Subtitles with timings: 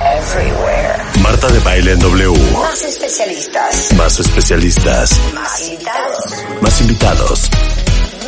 [0.00, 0.96] Everywhere.
[1.20, 2.52] Marta de Baile en W.
[2.52, 3.92] Más especialistas.
[3.94, 5.10] Más especialistas.
[5.34, 6.24] Más invitados.
[6.62, 7.50] Más invitados.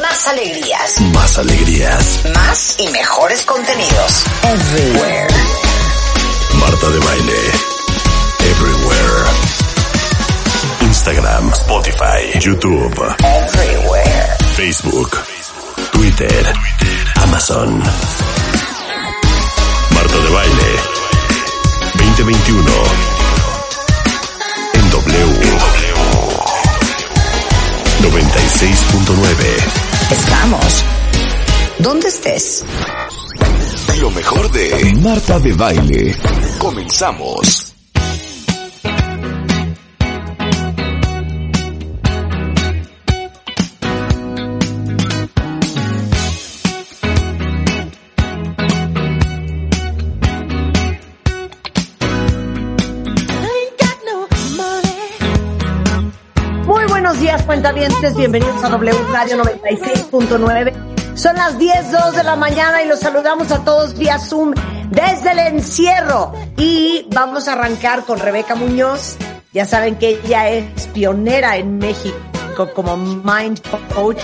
[0.02, 1.00] Más alegrías.
[1.14, 2.20] Más alegrías.
[2.34, 4.24] Más y mejores contenidos.
[4.42, 5.28] Everywhere.
[6.54, 7.38] Marta de Baile.
[8.50, 9.30] Everywhere.
[10.82, 14.36] Instagram, Spotify, YouTube, Everywhere.
[14.56, 15.10] Facebook,
[15.92, 16.52] Twitter,
[17.22, 17.82] Amazon.
[19.98, 20.70] Marta de Baile.
[21.94, 22.70] 2021.
[24.74, 25.26] En W.
[28.02, 30.12] 96.9.
[30.12, 30.84] Estamos.
[31.80, 32.64] ¿Dónde estés?
[34.00, 36.16] Lo mejor de Marta de Baile.
[36.58, 37.67] Comenzamos.
[57.08, 58.14] Buenos días, cuentavientes.
[58.16, 61.16] Bienvenidos a W Radio 96.9.
[61.16, 64.52] Son las 10.02 de la mañana y los saludamos a todos vía Zoom
[64.90, 66.34] desde el encierro.
[66.58, 69.16] Y vamos a arrancar con Rebeca Muñoz.
[69.54, 72.18] Ya saben que ella es pionera en México
[72.74, 73.62] como Mind
[73.94, 74.20] Coach.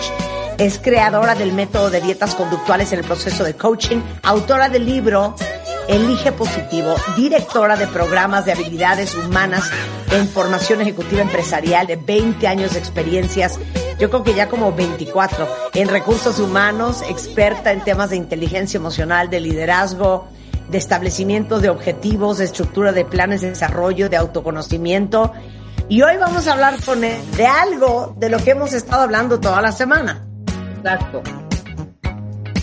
[0.58, 5.34] Es creadora del método de dietas conductuales en el proceso de coaching, autora del libro
[5.88, 9.70] Elige Positivo, directora de programas de habilidades humanas
[10.12, 13.58] en formación ejecutiva empresarial de 20 años de experiencias,
[13.98, 19.28] yo creo que ya como 24, en recursos humanos, experta en temas de inteligencia emocional,
[19.28, 20.27] de liderazgo,
[20.68, 25.33] de establecimiento de objetivos, de estructura de planes de desarrollo, de autoconocimiento.
[25.89, 29.39] Y hoy vamos a hablar con él de algo de lo que hemos estado hablando
[29.39, 30.27] toda la semana.
[30.78, 31.22] Exacto.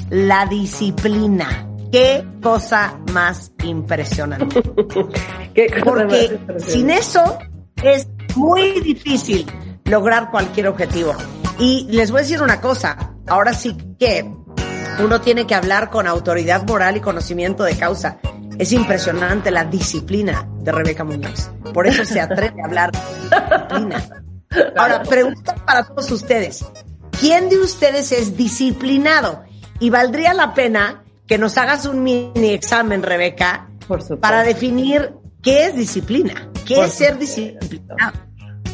[0.10, 1.71] La disciplina.
[1.92, 4.62] Qué cosa más impresionante.
[5.54, 6.70] Qué cosa más Porque impresionante.
[6.72, 7.38] sin eso
[7.84, 9.46] es muy difícil
[9.86, 11.14] lograr cualquier objetivo.
[11.60, 14.32] Y les voy a decir una cosa, ahora sí que
[15.04, 18.20] uno tiene que hablar con autoridad moral y conocimiento de causa.
[18.58, 21.50] Es impresionante la disciplina de Rebeca Muñoz.
[21.74, 24.24] Por eso se atreve a hablar de disciplina.
[24.78, 26.66] Ahora, pregunta para todos ustedes.
[27.20, 29.44] ¿Quién de ustedes es disciplinado?
[29.80, 35.68] Y valdría la pena que nos hagas un mini examen, Rebeca, Por para definir qué
[35.68, 38.12] es disciplina, qué Por es ser disciplinado.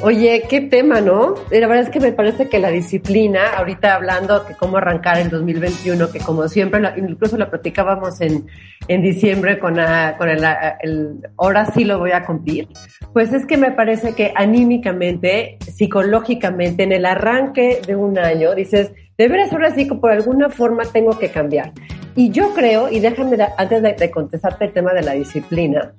[0.01, 1.35] Oye, qué tema, ¿no?
[1.51, 5.29] La verdad es que me parece que la disciplina, ahorita hablando que cómo arrancar en
[5.29, 8.47] 2021, que como siempre, incluso lo platicábamos en,
[8.88, 9.75] en diciembre con,
[10.17, 10.44] con el,
[10.81, 12.69] el ahora sí lo voy a cumplir,
[13.13, 18.94] pues es que me parece que anímicamente, psicológicamente, en el arranque de un año, dices,
[19.16, 21.72] de veras ahora sí que por alguna forma tengo que cambiar.
[22.17, 25.94] Y yo creo, y déjame, antes de, de contestarte el tema de la disciplina,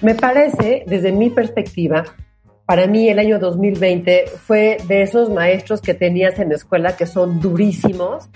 [0.00, 2.04] me parece, desde mi perspectiva,
[2.64, 7.06] para mí el año 2020 fue de esos maestros que tenías en la escuela que
[7.06, 8.28] son durísimos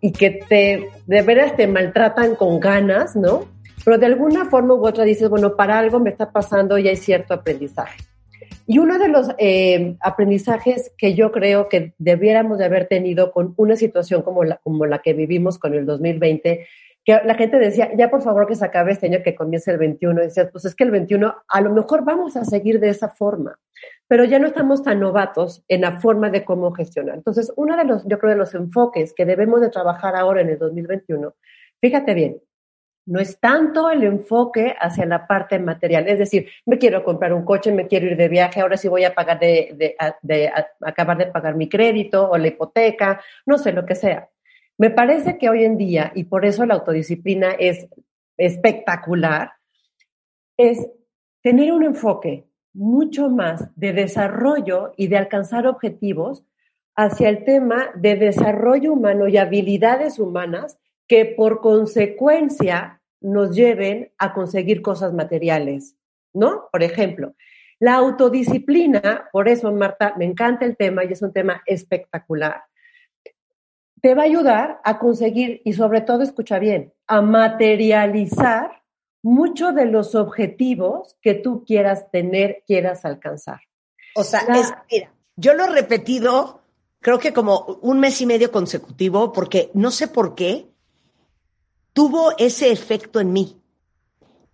[0.00, 3.44] y que te, de veras te maltratan con ganas, ¿no?
[3.84, 6.96] Pero de alguna forma u otra dices, bueno, para algo me está pasando y hay
[6.96, 7.98] cierto aprendizaje.
[8.66, 13.54] Y uno de los eh, aprendizajes que yo creo que debiéramos de haber tenido con
[13.56, 16.66] una situación como la, como la que vivimos con el 2020,
[17.04, 19.78] que la gente decía, ya por favor que se acabe este año, que comience el
[19.78, 22.90] 21, y decías, pues es que el 21 a lo mejor vamos a seguir de
[22.90, 23.58] esa forma,
[24.06, 27.16] pero ya no estamos tan novatos en la forma de cómo gestionar.
[27.16, 30.50] Entonces, uno de los, yo creo, de los enfoques que debemos de trabajar ahora en
[30.50, 31.34] el 2021,
[31.80, 32.40] fíjate bien,
[33.04, 37.44] no es tanto el enfoque hacia la parte material, es decir, me quiero comprar un
[37.44, 39.96] coche, me quiero ir de viaje, ahora sí voy a pagar de,
[40.80, 44.28] acabar de pagar mi crédito o la hipoteca, no sé lo que sea.
[44.78, 47.88] Me parece que hoy en día, y por eso la autodisciplina es
[48.36, 49.52] espectacular,
[50.56, 50.88] es
[51.42, 56.44] tener un enfoque mucho más de desarrollo y de alcanzar objetivos
[56.94, 64.34] hacia el tema de desarrollo humano y habilidades humanas que por consecuencia nos lleven a
[64.34, 65.96] conseguir cosas materiales,
[66.32, 66.68] ¿no?
[66.70, 67.34] Por ejemplo,
[67.78, 72.62] la autodisciplina, por eso Marta, me encanta el tema y es un tema espectacular,
[74.00, 78.82] te va a ayudar a conseguir y sobre todo, escucha bien, a materializar
[79.22, 83.60] mucho de los objetivos que tú quieras tener, quieras alcanzar.
[84.16, 86.60] O sea, es, mira, yo lo he repetido,
[87.00, 90.71] creo que como un mes y medio consecutivo, porque no sé por qué
[91.92, 93.60] tuvo ese efecto en mí.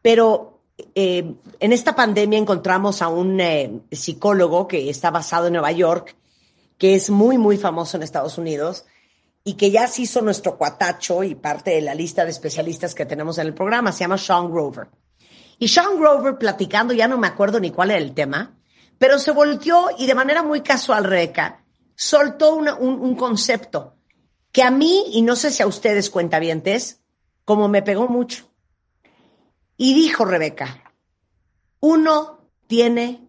[0.02, 0.62] Pero
[0.94, 6.16] eh, en esta pandemia encontramos a un eh, psicólogo que está basado en Nueva York,
[6.76, 8.84] que es muy, muy famoso en Estados Unidos
[9.44, 13.06] y que ya se hizo nuestro cuatacho y parte de la lista de especialistas que
[13.06, 13.92] tenemos en el programa.
[13.92, 14.88] Se llama Sean Grover.
[15.58, 18.56] Y Sean Grover platicando, ya no me acuerdo ni cuál era el tema,
[18.98, 21.64] pero se volteó y de manera muy casual, Rebeca,
[21.96, 23.94] soltó un, un concepto
[24.52, 27.00] que a mí, y no sé si a ustedes cuentavientes,
[27.48, 28.44] como me pegó mucho.
[29.78, 30.92] Y dijo Rebeca,
[31.80, 33.26] uno tiene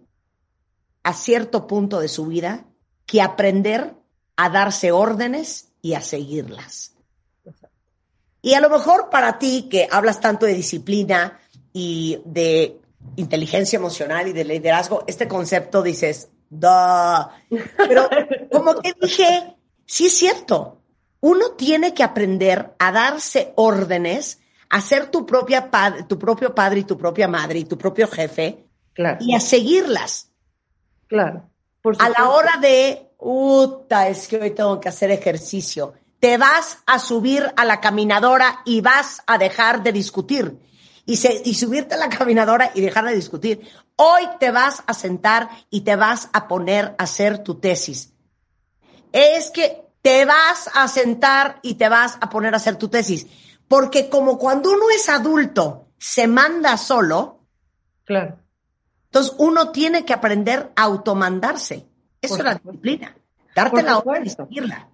[1.03, 2.65] a cierto punto de su vida
[3.05, 3.95] que aprender
[4.35, 6.95] a darse órdenes y a seguirlas.
[8.41, 11.39] Y a lo mejor para ti que hablas tanto de disciplina
[11.71, 12.77] y de
[13.15, 17.25] inteligencia emocional y de liderazgo, este concepto dices, Duh.
[17.77, 18.09] Pero
[18.51, 19.55] como que dije,
[19.85, 20.78] sí es cierto,
[21.21, 24.39] uno tiene que aprender a darse órdenes,
[24.69, 25.69] a ser tu, propia
[26.07, 28.65] tu propio padre y tu propia madre y tu propio jefe
[29.19, 30.31] y a seguirlas.
[31.07, 31.49] Claro.
[31.97, 35.93] a la hora de, puta, es que hoy tengo que hacer ejercicio.
[36.19, 40.59] Te vas a subir a la caminadora y vas a dejar de discutir
[41.05, 43.67] y, y subirte a la caminadora y dejar de discutir.
[43.95, 48.13] Hoy te vas a sentar y te vas a poner a hacer tu tesis.
[49.11, 53.27] Es que te vas a sentar y te vas a poner a hacer tu tesis.
[53.67, 57.39] Porque como cuando uno es adulto, se manda solo.
[58.05, 58.37] Claro.
[59.05, 61.87] Entonces uno tiene que aprender a automandarse.
[62.21, 63.15] Eso es la disciplina.
[63.55, 64.89] Darte la hora y seguirla.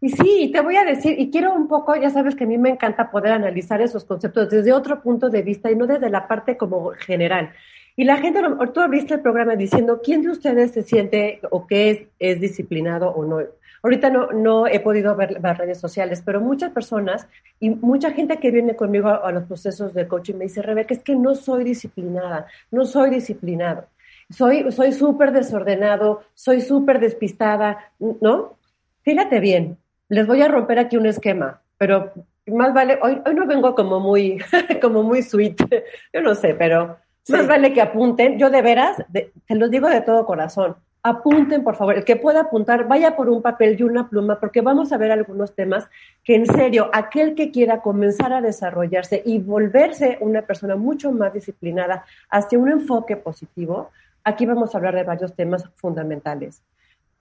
[0.00, 2.56] Y sí, te voy a decir, y quiero un poco, ya sabes que a mí
[2.56, 6.28] me encanta poder analizar esos conceptos desde otro punto de vista y no desde la
[6.28, 7.52] parte como general.
[7.96, 8.40] Y la gente,
[8.72, 13.10] tú abriste el programa diciendo, ¿quién de ustedes se siente o qué es, es disciplinado
[13.10, 13.40] o no?
[13.82, 17.28] Ahorita no, no he podido ver las redes sociales, pero muchas personas
[17.60, 20.94] y mucha gente que viene conmigo a, a los procesos de coaching me dice, Rebeca,
[20.94, 23.86] es que no soy disciplinada, no soy disciplinado.
[24.30, 28.58] Soy soy súper desordenado, soy súper despistada, ¿no?
[29.02, 29.78] Fíjate bien,
[30.08, 32.12] les voy a romper aquí un esquema, pero
[32.46, 34.38] más vale, hoy, hoy no vengo como muy,
[34.82, 35.56] como muy sweet,
[36.12, 36.98] yo no sé, pero
[37.28, 41.76] más vale que apunten, yo de veras, te los digo de todo corazón, apunten por
[41.76, 44.98] favor, el que pueda apuntar, vaya por un papel y una pluma, porque vamos a
[44.98, 45.88] ver algunos temas
[46.24, 51.32] que en serio, aquel que quiera comenzar a desarrollarse y volverse una persona mucho más
[51.32, 53.90] disciplinada hacia un enfoque positivo,
[54.24, 56.62] aquí vamos a hablar de varios temas fundamentales.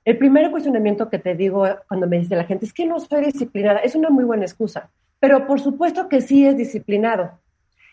[0.03, 3.25] El primer cuestionamiento que te digo cuando me dice la gente es que no soy
[3.25, 4.89] disciplinada, es una muy buena excusa,
[5.19, 7.31] pero por supuesto que sí es disciplinado.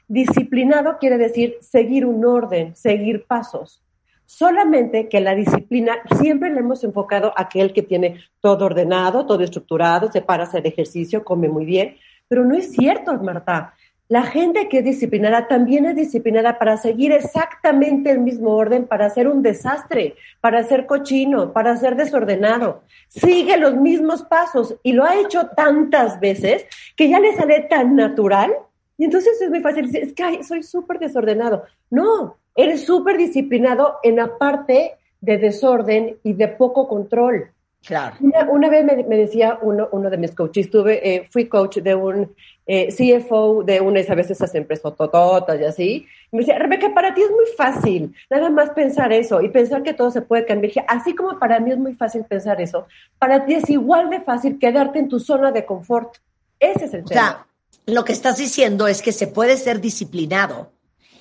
[0.06, 3.83] Disciplinado quiere decir seguir un orden, seguir pasos.
[4.26, 9.42] Solamente que la disciplina siempre le hemos enfocado a aquel que tiene todo ordenado, todo
[9.42, 11.96] estructurado, se para a hacer ejercicio, come muy bien,
[12.28, 13.74] pero no es cierto, Marta.
[14.08, 19.06] La gente que es disciplinada también es disciplinada para seguir exactamente el mismo orden, para
[19.06, 22.82] hacer un desastre, para ser cochino, para ser desordenado.
[23.08, 26.66] Sigue los mismos pasos y lo ha hecho tantas veces
[26.96, 28.52] que ya le sale tan natural.
[28.98, 31.64] Y entonces es muy fácil decir, es que soy súper desordenado.
[31.88, 37.50] No, eres súper disciplinado en la parte de desorden y de poco control.
[37.84, 38.16] Claro.
[38.48, 42.34] Una, vez me, decía uno, uno de mis coaches, tuve, eh, fui coach de un
[42.66, 46.06] eh, CFO de una de veces esas empresas tototas y así.
[46.32, 49.82] Y me decía, Rebeca, para ti es muy fácil nada más pensar eso y pensar
[49.82, 50.86] que todo se puede cambiar.
[50.88, 52.86] Así como para mí es muy fácil pensar eso,
[53.18, 56.16] para ti es igual de fácil quedarte en tu zona de confort.
[56.58, 57.20] Ese es el tema.
[57.20, 57.46] O sea,
[57.86, 60.70] lo que estás diciendo es que se puede ser disciplinado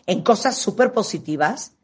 [0.07, 1.75] en cosas súper positivas,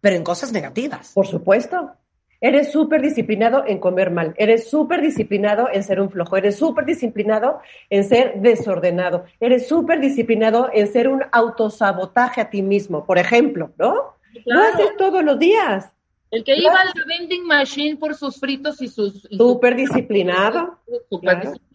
[0.00, 1.12] pero en cosas negativas.
[1.14, 1.92] Por supuesto.
[2.40, 6.84] Eres súper disciplinado en comer mal, eres súper disciplinado en ser un flojo, eres súper
[6.84, 13.18] disciplinado en ser desordenado, eres súper disciplinado en ser un autosabotaje a ti mismo, por
[13.18, 14.16] ejemplo, ¿no?
[14.44, 15.92] Lo haces todos los días.
[16.32, 19.22] El que iba a la vending machine por sus fritos y sus...
[19.30, 20.78] Súper disciplinado.
[21.10, 21.71] Súper disciplinado.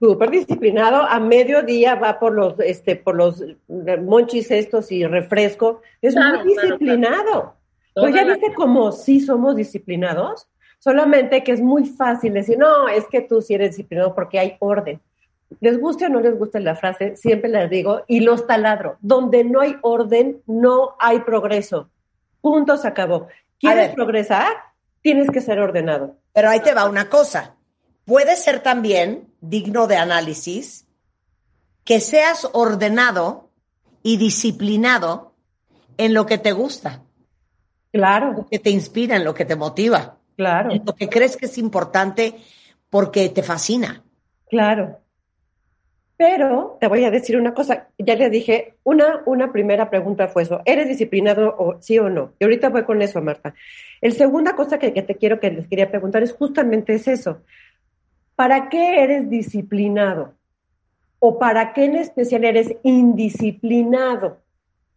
[0.00, 1.02] Súper disciplinado.
[1.02, 5.82] A mediodía va por los, este, por los monchis estos y refresco.
[6.02, 7.54] Es muy disciplinado.
[7.94, 10.48] Pero ya viste como sí somos disciplinados,
[10.78, 14.56] solamente que es muy fácil decir, no, es que tú sí eres disciplinado porque hay
[14.58, 15.00] orden.
[15.60, 19.44] Les guste o no les guste la frase, siempre les digo, y los taladro, donde
[19.44, 21.88] no hay orden, no hay progreso.
[22.42, 23.28] Punto, se acabó.
[23.58, 24.52] ¿Quieres progresar?
[25.00, 26.16] Tienes que ser ordenado.
[26.34, 27.55] Pero ahí te va una cosa.
[28.06, 30.86] Puede ser también digno de análisis
[31.84, 33.50] que seas ordenado
[34.02, 35.34] y disciplinado
[35.98, 37.02] en lo que te gusta,
[37.92, 41.36] Claro, lo que te inspira, en lo que te motiva, claro, en lo que crees
[41.36, 42.34] que es importante
[42.90, 44.02] porque te fascina.
[44.48, 45.00] claro.
[46.18, 50.44] Pero te voy a decir una cosa, ya le dije, una, una primera pregunta fue
[50.44, 52.32] eso, ¿eres disciplinado o sí o no?
[52.38, 53.54] Y ahorita voy con eso, Marta.
[54.00, 57.42] El segunda cosa que, que te quiero, que les quería preguntar es justamente es eso.
[58.36, 60.34] ¿Para qué eres disciplinado?
[61.18, 64.38] ¿O para qué en especial eres indisciplinado?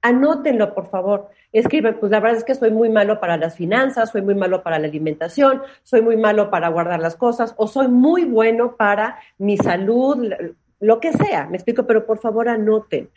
[0.02, 1.30] Anótenlo, por favor.
[1.52, 4.62] Escribe, pues la verdad es que soy muy malo para las finanzas, soy muy malo
[4.62, 9.20] para la alimentación, soy muy malo para guardar las cosas, o soy muy bueno para
[9.38, 10.32] mi salud,
[10.80, 13.10] lo que sea, me explico, pero por favor anoten.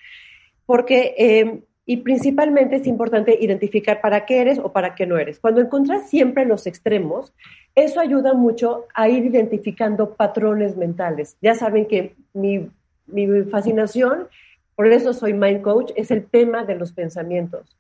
[0.64, 5.38] Porque, eh, y principalmente es importante identificar para qué eres o para qué no eres.
[5.38, 7.35] Cuando encuentras siempre los extremos,
[7.75, 11.37] eso ayuda mucho a ir identificando patrones mentales.
[11.41, 12.71] Ya saben que mi,
[13.07, 14.29] mi fascinación,
[14.76, 17.76] por eso soy mind coach, es el tema de los pensamientos.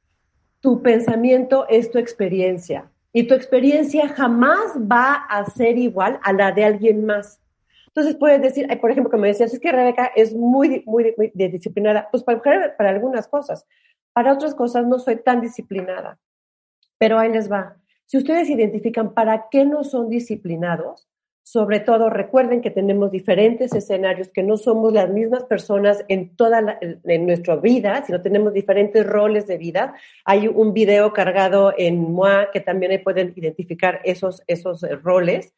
[0.60, 6.52] Tu pensamiento es tu experiencia y tu experiencia jamás va a ser igual a la
[6.52, 7.40] de alguien más.
[7.88, 12.08] Entonces puedes decir, por ejemplo, como decías, es que Rebeca es muy, muy, muy disciplinada.
[12.10, 13.66] Pues para, para algunas cosas.
[14.14, 16.18] Para otras cosas no soy tan disciplinada.
[16.96, 17.76] Pero ahí les va.
[18.12, 21.08] Si ustedes identifican para qué no son disciplinados,
[21.42, 26.60] sobre todo recuerden que tenemos diferentes escenarios, que no somos las mismas personas en toda
[26.60, 29.94] la, en nuestra vida, sino tenemos diferentes roles de vida.
[30.26, 35.54] Hay un video cargado en MOA que también ahí pueden identificar esos, esos roles.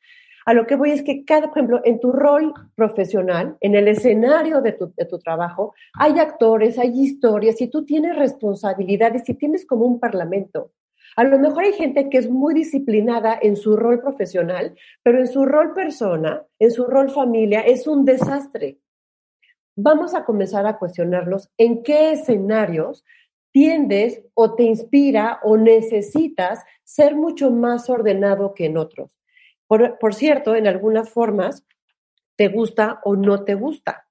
[0.46, 3.88] A lo que voy es que cada, por ejemplo, en tu rol profesional, en el
[3.88, 9.34] escenario de tu, de tu, trabajo, hay actores, hay historias, y tú tienes responsabilidades, y
[9.34, 10.70] tienes como un parlamento.
[11.16, 15.28] A lo mejor hay gente que es muy disciplinada en su rol profesional, pero en
[15.28, 18.78] su rol persona, en su rol familia, es un desastre.
[19.76, 23.04] Vamos a comenzar a cuestionarlos en qué escenarios
[23.52, 29.16] tiendes o te inspira o necesitas ser mucho más ordenado que en otros.
[29.68, 31.64] Por, por, cierto, en algunas formas,
[32.36, 34.08] te gusta o no te gusta.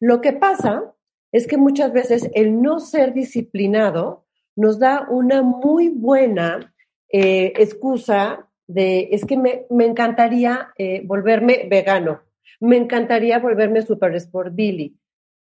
[0.00, 0.94] Lo que pasa
[1.30, 4.21] es que muchas veces el no ser disciplinado
[4.56, 6.74] nos da una muy buena
[7.08, 12.22] eh, excusa de, es que me, me encantaría eh, volverme vegano,
[12.60, 14.96] me encantaría volverme super sport Billy,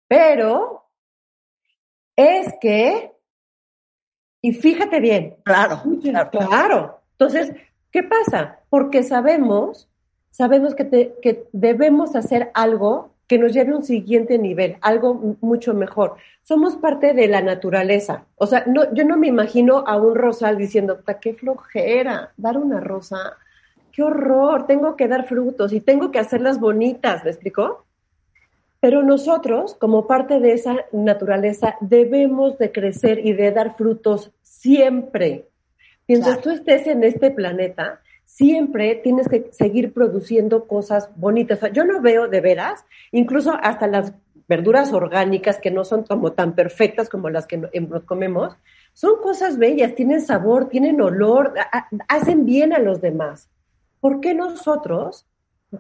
[0.09, 0.85] pero
[2.17, 3.13] es que,
[4.43, 6.31] y fíjate bien, Claro, claro.
[6.31, 7.01] claro.
[7.13, 7.55] Entonces,
[7.91, 8.61] ¿qué pasa?
[8.69, 9.89] Porque sabemos,
[10.31, 15.37] sabemos que, te, que debemos hacer algo que nos lleve a un siguiente nivel, algo
[15.41, 16.17] mucho mejor.
[16.43, 18.27] Somos parte de la naturaleza.
[18.37, 22.81] O sea, no, yo no me imagino a un rosal diciendo, qué flojera, dar una
[22.81, 23.39] rosa,
[23.93, 27.87] qué horror, tengo que dar frutos y tengo que hacerlas bonitas, ¿me explicó?
[28.81, 35.49] Pero nosotros, como parte de esa naturaleza, debemos de crecer y de dar frutos siempre.
[36.07, 36.43] Mientras claro.
[36.43, 41.61] tú estés en este planeta, siempre tienes que seguir produciendo cosas bonitas.
[41.73, 44.13] Yo no veo de veras, incluso hasta las
[44.49, 48.57] verduras orgánicas que no son como tan perfectas como las que nos comemos,
[48.93, 51.55] son cosas bellas, tienen sabor, tienen olor,
[52.09, 53.49] hacen bien a los demás.
[54.01, 55.27] ¿Por qué nosotros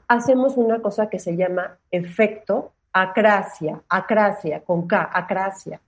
[0.08, 5.80] hacemos una cosa que se llama efecto acracia, acracia, con K, acracia?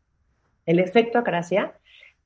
[0.67, 1.73] El efecto acracia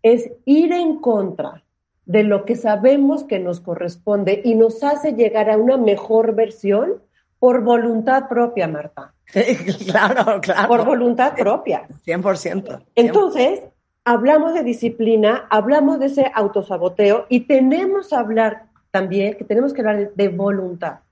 [0.02, 1.62] es ir en contra
[2.10, 7.00] de lo que sabemos que nos corresponde y nos hace llegar a una mejor versión
[7.38, 9.14] por voluntad propia, Marta.
[9.86, 10.66] claro, claro.
[10.66, 11.86] Por voluntad propia.
[12.04, 12.22] 100%.
[12.22, 12.84] 100%.
[12.96, 13.62] Entonces,
[14.04, 19.82] hablamos de disciplina, hablamos de ese autosaboteo y tenemos que hablar también, que tenemos que
[19.82, 21.02] hablar de voluntad.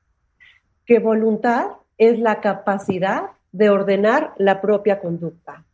[0.84, 5.64] Que voluntad es la capacidad de ordenar la propia conducta.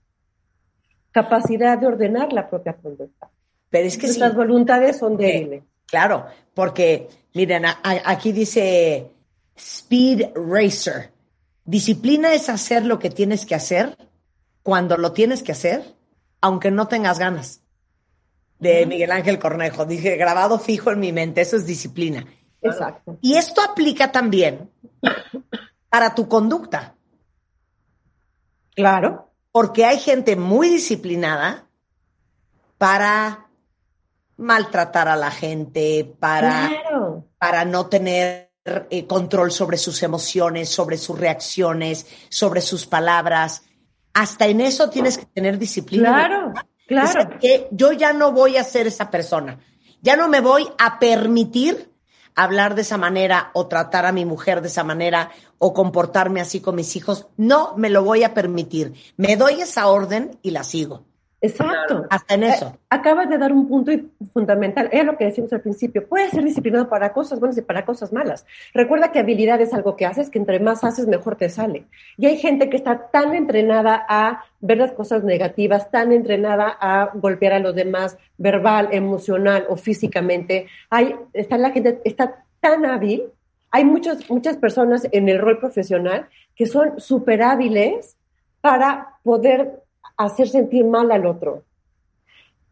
[1.12, 3.30] Capacidad de ordenar la propia conducta.
[3.74, 4.36] Pero es que Nuestras sí.
[4.36, 5.64] voluntades son débiles.
[5.86, 9.10] Claro, porque, miren, a, a, aquí dice
[9.56, 11.10] Speed Racer.
[11.64, 13.98] Disciplina es hacer lo que tienes que hacer
[14.62, 15.96] cuando lo tienes que hacer,
[16.40, 17.62] aunque no tengas ganas.
[18.60, 19.84] De Miguel Ángel Cornejo.
[19.84, 22.24] Dije, grabado fijo en mi mente, eso es disciplina.
[22.62, 23.18] Exacto.
[23.22, 24.70] Y esto aplica también
[25.88, 26.94] para tu conducta.
[28.76, 29.32] Claro.
[29.50, 31.66] Porque hay gente muy disciplinada
[32.78, 33.43] para
[34.36, 37.26] maltratar a la gente, para, claro.
[37.38, 43.62] para no tener eh, control sobre sus emociones, sobre sus reacciones, sobre sus palabras.
[44.12, 46.10] Hasta en eso tienes que tener disciplina.
[46.10, 46.52] Claro,
[46.86, 47.08] claro.
[47.08, 49.58] O sea, que yo ya no voy a ser esa persona.
[50.00, 51.92] Ya no me voy a permitir
[52.34, 56.60] hablar de esa manera o tratar a mi mujer de esa manera o comportarme así
[56.60, 57.26] con mis hijos.
[57.36, 58.94] No me lo voy a permitir.
[59.16, 61.04] Me doy esa orden y la sigo.
[61.44, 62.06] Exacto.
[62.08, 62.66] Hasta en eso.
[62.74, 63.92] Eh, acabas de dar un punto
[64.32, 64.88] fundamental.
[64.90, 66.08] Es lo que decimos al principio.
[66.08, 68.46] Puedes ser disciplinado para cosas buenas y para cosas malas.
[68.72, 71.84] Recuerda que habilidad es algo que haces, que entre más haces, mejor te sale.
[72.16, 77.10] Y hay gente que está tan entrenada a ver las cosas negativas, tan entrenada a
[77.12, 80.68] golpear a los demás, verbal, emocional o físicamente.
[80.88, 83.24] Hay, está la gente, está tan hábil.
[83.70, 88.16] Hay muchas, muchas personas en el rol profesional que son súper hábiles
[88.62, 89.83] para poder
[90.16, 91.62] hacer sentir mal al otro.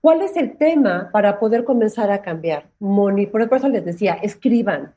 [0.00, 2.66] ¿Cuál es el tema para poder comenzar a cambiar?
[2.80, 4.94] Moni, por eso les decía, escriban,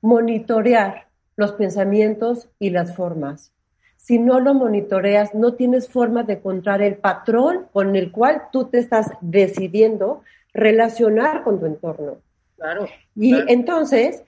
[0.00, 3.52] monitorear los pensamientos y las formas.
[3.96, 8.66] Si no lo monitoreas, no tienes forma de encontrar el patrón con el cual tú
[8.66, 10.22] te estás decidiendo
[10.52, 12.18] relacionar con tu entorno.
[12.56, 12.86] Claro.
[13.16, 13.46] Y claro.
[13.48, 14.22] entonces,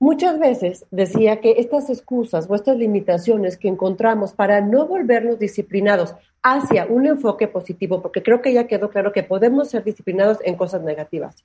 [0.00, 6.16] muchas veces decía que estas excusas o estas limitaciones que encontramos para no volvernos disciplinados
[6.42, 10.56] hacia un enfoque positivo, porque creo que ya quedó claro que podemos ser disciplinados en
[10.56, 11.44] cosas negativas,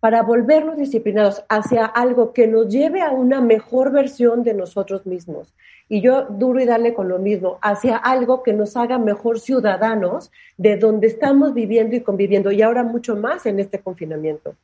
[0.00, 5.54] para volvernos disciplinados hacia algo que nos lleve a una mejor versión de nosotros mismos.
[5.86, 10.32] Y yo duro y darle con lo mismo, hacia algo que nos haga mejor ciudadanos
[10.56, 14.54] de donde estamos viviendo y conviviendo, y ahora mucho más en este confinamiento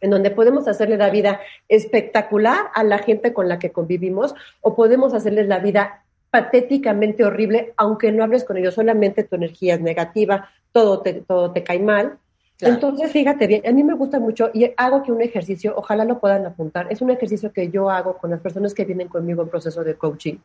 [0.00, 4.74] en donde podemos hacerle la vida espectacular a la gente con la que convivimos o
[4.74, 9.80] podemos hacerles la vida patéticamente horrible, aunque no hables con ellos, solamente tu energía es
[9.80, 12.18] negativa, todo te, todo te cae mal.
[12.58, 12.74] Claro.
[12.74, 16.18] Entonces, fíjate bien, a mí me gusta mucho y hago que un ejercicio, ojalá lo
[16.18, 19.48] puedan apuntar, es un ejercicio que yo hago con las personas que vienen conmigo en
[19.48, 20.38] proceso de coaching.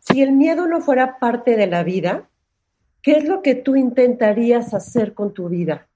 [0.00, 2.24] Si el miedo no fuera parte de la vida,
[3.00, 5.86] ¿qué es lo que tú intentarías hacer con tu vida?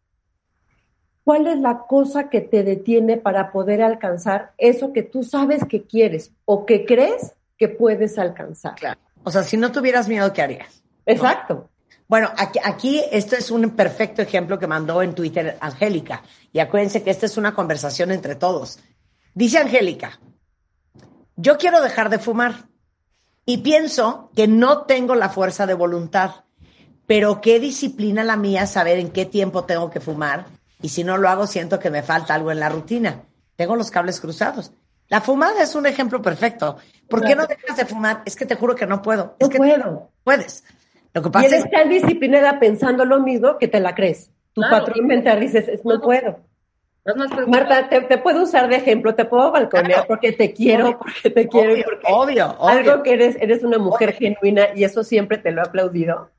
[1.24, 5.84] ¿Cuál es la cosa que te detiene para poder alcanzar eso que tú sabes que
[5.84, 8.74] quieres o que crees que puedes alcanzar?
[8.74, 9.00] Claro.
[9.22, 10.82] O sea, si no tuvieras miedo, ¿qué harías?
[11.06, 11.70] Exacto.
[12.06, 16.22] Bueno, aquí, aquí esto es un perfecto ejemplo que mandó en Twitter Angélica.
[16.52, 18.78] Y acuérdense que esta es una conversación entre todos.
[19.32, 20.20] Dice Angélica,
[21.36, 22.68] yo quiero dejar de fumar
[23.46, 26.44] y pienso que no tengo la fuerza de voluntad,
[27.06, 30.46] pero qué disciplina la mía saber en qué tiempo tengo que fumar
[30.82, 33.22] y si no lo hago siento que me falta algo en la rutina.
[33.56, 34.72] Tengo los cables cruzados.
[35.08, 36.78] La fumada es un ejemplo perfecto.
[37.08, 38.22] ¿Por qué no dejas de fumar?
[38.24, 39.36] Es que te juro que no puedo.
[39.38, 40.10] Es No que puedo.
[40.24, 40.64] puedes.
[41.12, 44.30] Lo que Y pasa es eres tan disciplinada pensando lo mismo que te la crees.
[44.52, 44.84] Tu Claro.
[44.86, 46.40] patrón mental dices, es, no puedo.
[47.48, 50.08] Marta, te, te puedo usar de ejemplo, te puedo balconear Claro.
[50.08, 50.98] porque te quiero, Obvio.
[51.00, 52.66] porque te quiero y obvio, porque obvio, obvio.
[52.90, 56.30] algo que eres, eres una mujer genuina y eso siempre te lo he aplaudido.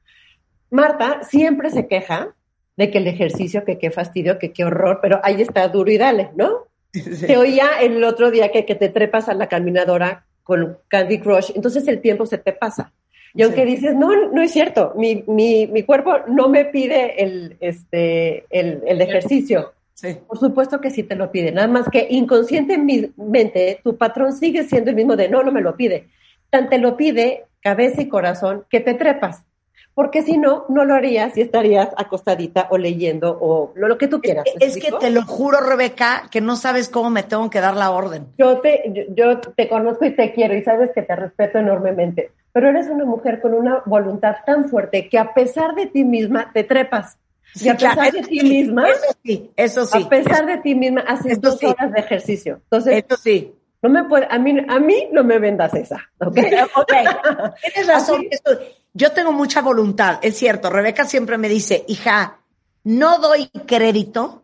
[0.72, 2.34] Marta siempre se queja
[2.78, 5.98] de que el ejercicio, que qué fastidio, que qué horror, pero ahí está duro y
[5.98, 6.66] dale, ¿no?
[7.28, 11.52] Te oía el otro día que, que te trepas a la caminadora con Candy Crush,
[11.56, 12.92] entonces el tiempo se te pasa.
[13.34, 13.68] Y aunque Sí.
[13.68, 18.82] dices, no, no es cierto, mi, mi, mi cuerpo no me pide el, este, el,
[18.86, 19.74] el ejercicio.
[19.94, 20.18] Sí.
[20.28, 24.90] Por supuesto que sí te lo pide, nada más que inconscientemente tu patrón sigue siendo
[24.90, 26.08] el mismo de no, no me lo pide.
[26.50, 29.44] Tan te lo pide cabeza y corazón que te trepas.
[29.96, 34.10] Porque si no, no lo harías y estarías acostadita o leyendo o lo, lo que
[34.10, 34.44] tú quieras.
[34.60, 37.78] ¿me Es que te lo juro, Rebeca, que no sabes cómo me tengo que dar
[37.78, 38.28] la orden.
[38.38, 42.32] Yo te, yo, yo te conozco y te quiero y sabes que te respeto enormemente,
[42.52, 46.52] pero eres una mujer con una voluntad tan fuerte que a pesar de ti misma
[46.54, 47.18] te trepas.
[47.56, 50.04] y a claro, pesar de eso ti sí, misma, Eso sí, eso sí.
[50.06, 51.68] a pesar de ti misma, haces dos sí.
[51.68, 52.56] horas de ejercicio.
[52.64, 53.54] Entonces, Eso sí.
[53.82, 56.38] no me puede, a mí, a mí no me vendas esa, ¿ok?
[56.76, 56.92] Ok,
[57.62, 58.26] tienes razón.
[58.44, 58.60] Así-
[58.96, 60.70] yo tengo mucha voluntad, es cierto.
[60.70, 62.40] Rebeca siempre me dice, hija,
[62.86, 64.44] no doy crédito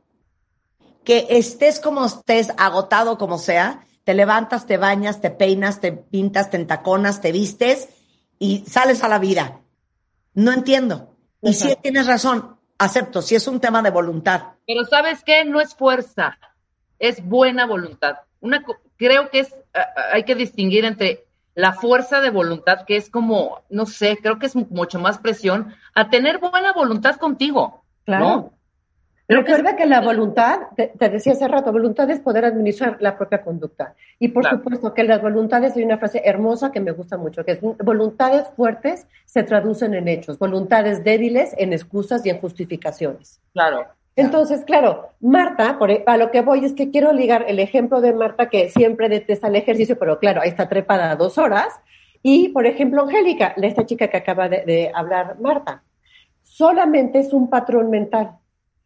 [1.05, 6.49] que estés como estés, agotado como sea, te levantas, te bañas, te peinas, te pintas,
[6.49, 7.87] te entaconas, te vistes
[8.39, 9.61] y sales a la vida.
[10.33, 11.15] No entiendo.
[11.41, 11.81] Y sí Exacto.
[11.83, 14.55] tienes razón, acepto, si es un tema de voluntad.
[14.67, 15.45] Pero ¿sabes qué?
[15.45, 16.37] No es fuerza,
[16.99, 18.17] es buena voluntad.
[18.41, 18.65] Una,
[18.97, 19.55] creo que es,
[20.11, 24.45] hay que distinguir entre la fuerza de voluntad, que es como, no sé, creo que
[24.45, 27.83] es mucho más presión, a tener buena voluntad contigo.
[28.05, 28.25] Claro.
[28.25, 28.53] ¿no?
[29.27, 32.97] Creo que Recuerda que la voluntad, te, te decía hace rato, voluntad es poder administrar
[32.99, 33.95] la propia conducta.
[34.19, 34.57] Y por Claro.
[34.57, 38.49] supuesto que las voluntades, hay una frase hermosa que me gusta mucho, que es voluntades
[38.57, 43.39] fuertes se traducen en hechos, voluntades débiles en excusas y en justificaciones.
[43.53, 43.87] Claro.
[44.21, 48.01] Entonces, claro, Marta, por, e, a lo que voy es que quiero ligar el ejemplo
[48.01, 51.73] de Marta, que siempre detesta el ejercicio, pero claro, ahí está trepada dos horas.
[52.23, 55.83] Y, por ejemplo, Angélica, esta chica que acaba de, de hablar Marta,
[56.43, 58.37] solamente es un patrón mental.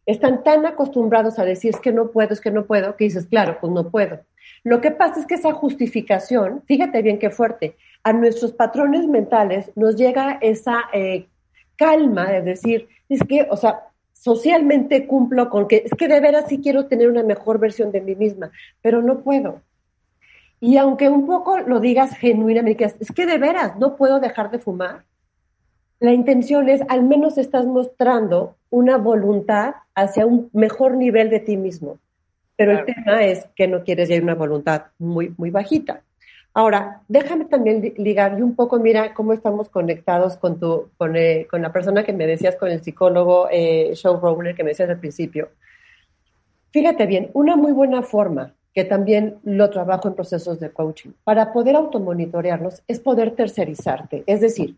[0.06, 3.26] Están tan acostumbrados a decir es que no puedo, es que no puedo, que dices,
[3.26, 4.20] claro, pues no puedo.
[4.62, 9.72] Lo que pasa es que esa justificación, fíjate bien qué fuerte, a nuestros patrones mentales
[9.74, 11.26] nos llega esa eh,
[11.76, 13.80] calma de decir, es que, o sea,
[14.26, 18.00] socialmente cumplo con que, es que de veras sí quiero tener una mejor versión de
[18.00, 18.50] mí misma,
[18.82, 19.60] pero no puedo.
[20.58, 24.58] Y aunque un poco lo digas genuinamente, es que de veras no puedo dejar de
[24.58, 25.04] fumar,
[26.00, 31.56] la intención es, al menos estás mostrando una voluntad hacia un mejor nivel de ti
[31.56, 32.00] mismo.
[32.56, 36.02] Pero el tema es que no quieres ya una voluntad muy, muy bajita.
[36.56, 41.46] Ahora, déjame también ligar y un poco, mira cómo estamos conectados con, tu, con, eh,
[41.50, 44.98] con la persona que me decías, con el psicólogo eh, showrunner que me decías al
[44.98, 45.50] principio.
[46.70, 51.52] Fíjate bien, una muy buena forma, que también lo trabajo en procesos de coaching, para
[51.52, 54.76] poder automonitorearnos es poder tercerizarte, es decir,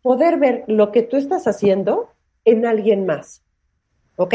[0.00, 2.08] poder ver lo que tú estás haciendo
[2.46, 3.42] en alguien más.
[4.16, 4.32] ¿Ok?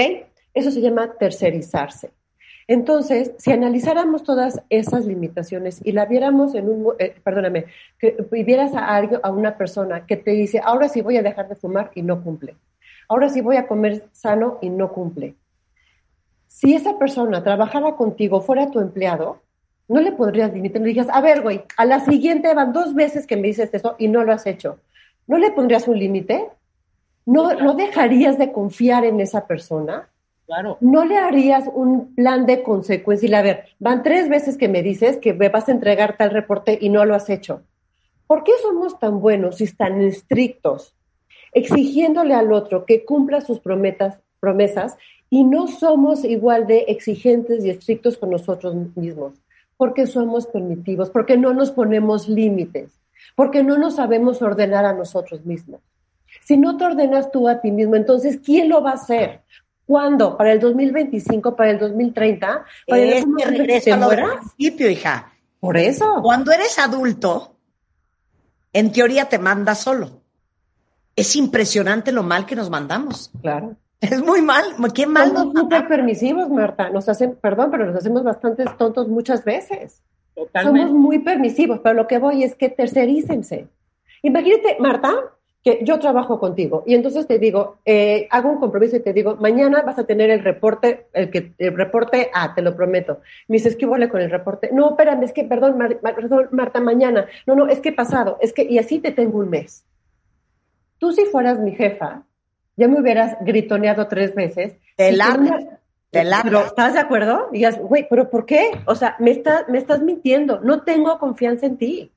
[0.54, 2.12] Eso se llama tercerizarse.
[2.68, 7.66] Entonces, si analizáramos todas esas limitaciones y la viéramos en un, eh, perdóname,
[8.00, 11.50] que vieras a alguien, a una persona que te dice, ahora sí voy a dejar
[11.50, 12.56] de fumar y no cumple.
[13.10, 15.36] Ahora sí voy a comer sano y no cumple.
[16.48, 19.42] Si esa persona trabajara contigo, fuera tu empleado,
[19.88, 23.28] no le podrías limitar, no digas, a ver, güey, a la siguiente van dos veces
[23.28, 24.80] que me dices eso y no lo has hecho.
[25.28, 26.48] ¿No le pondrías un límite?
[27.26, 30.10] ¿No, ¿No dejarías de confiar en esa persona?
[30.82, 33.30] ¿No le harías un plan de consecuencia?
[33.30, 36.32] Y a ver, van tres veces que me dices que me vas a entregar tal
[36.32, 37.62] reporte y no lo has hecho.
[38.28, 40.96] ¿Por qué somos tan buenos y tan estrictos,
[41.52, 44.98] exigiéndole al otro que cumpla sus prometas, promesas
[45.30, 49.34] y no somos igual de exigentes y estrictos con nosotros mismos?
[49.78, 52.92] Porque somos permitivos, porque no nos ponemos límites,
[53.36, 55.82] porque no nos sabemos ordenar a nosotros mismos.
[56.44, 59.42] Si no te ordenas tú a ti mismo, entonces, ¿quién lo va a hacer?
[59.86, 60.38] ¿Cuándo?
[60.38, 61.56] ¿Para el 2025?
[61.56, 62.66] ¿Para el 2030?
[62.88, 65.34] ¿Para es que regreso al principio, hija.
[65.60, 66.20] Por eso.
[66.22, 67.56] Cuando eres adulto,
[68.72, 70.22] en teoría te mandas solo.
[71.16, 73.32] Es impresionante lo mal que nos mandamos.
[73.42, 73.76] Claro.
[74.02, 74.64] Es muy mal.
[74.94, 76.90] Qué mal Somos muy permisivos, Marta.
[76.90, 80.02] Nos hacen, perdón, pero nos hacemos bastante tontos muchas veces.
[80.36, 80.82] Totalmente.
[80.82, 83.68] Somos muy permisivos, pero lo que voy es que tercerícense.
[84.22, 85.14] Imagínate, Marta,
[85.64, 89.38] que yo trabajo contigo y entonces te digo, eh, hago un compromiso y te digo,
[89.38, 93.22] mañana vas a tener el reporte, el que el reporte A, te lo prometo.
[93.48, 94.70] Me dices, ¿qué huele con el reporte?
[94.74, 97.28] No, espérame, es que, perdón, perdón, Marta, mañana.
[97.48, 99.86] No, no, es que pasado, es que, y así te tengo un mes.
[100.98, 102.24] Tú si fueras mi jefa,
[102.76, 104.76] ya me hubieras gritoneado tres veces.
[104.98, 105.66] Te largas.
[106.12, 107.50] Te Pero, ¿estás de acuerdo?
[107.52, 108.70] digas, güey, ¿pero por qué?
[108.86, 112.12] O sea, me, está, me estás mintiendo, no tengo confianza en ti.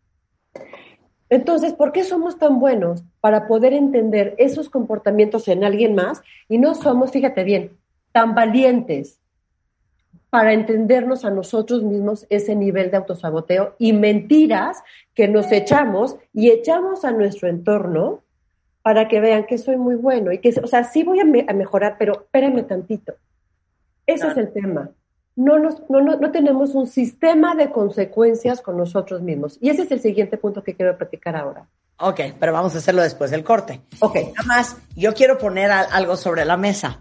[1.29, 6.59] Entonces, ¿por qué somos tan buenos para poder entender esos comportamientos en alguien más y
[6.59, 7.77] no somos, fíjate bien,
[8.12, 9.21] tan valientes
[10.31, 14.83] para entendernos a nosotros mismos ese nivel de autosaboteo y mentiras
[15.15, 18.23] que nos echamos y echamos a nuestro entorno
[18.83, 21.97] para que vean que soy muy bueno y que, o sea, sí voy a, mejorar,
[21.99, 23.15] pero espérame tantito.
[24.07, 24.91] Ese es el tema
[25.37, 29.59] no, nos, no, no, tenemos un sistema de consecuencias con nosotros mismos.
[29.61, 31.68] Y ese es el siguiente punto que quiero platicar ahora.
[31.99, 33.83] Ok, pero vamos a hacerlo después del corte.
[34.01, 34.16] Ok.
[34.35, 37.01] Nada más, yo quiero poner algo sobre la mesa.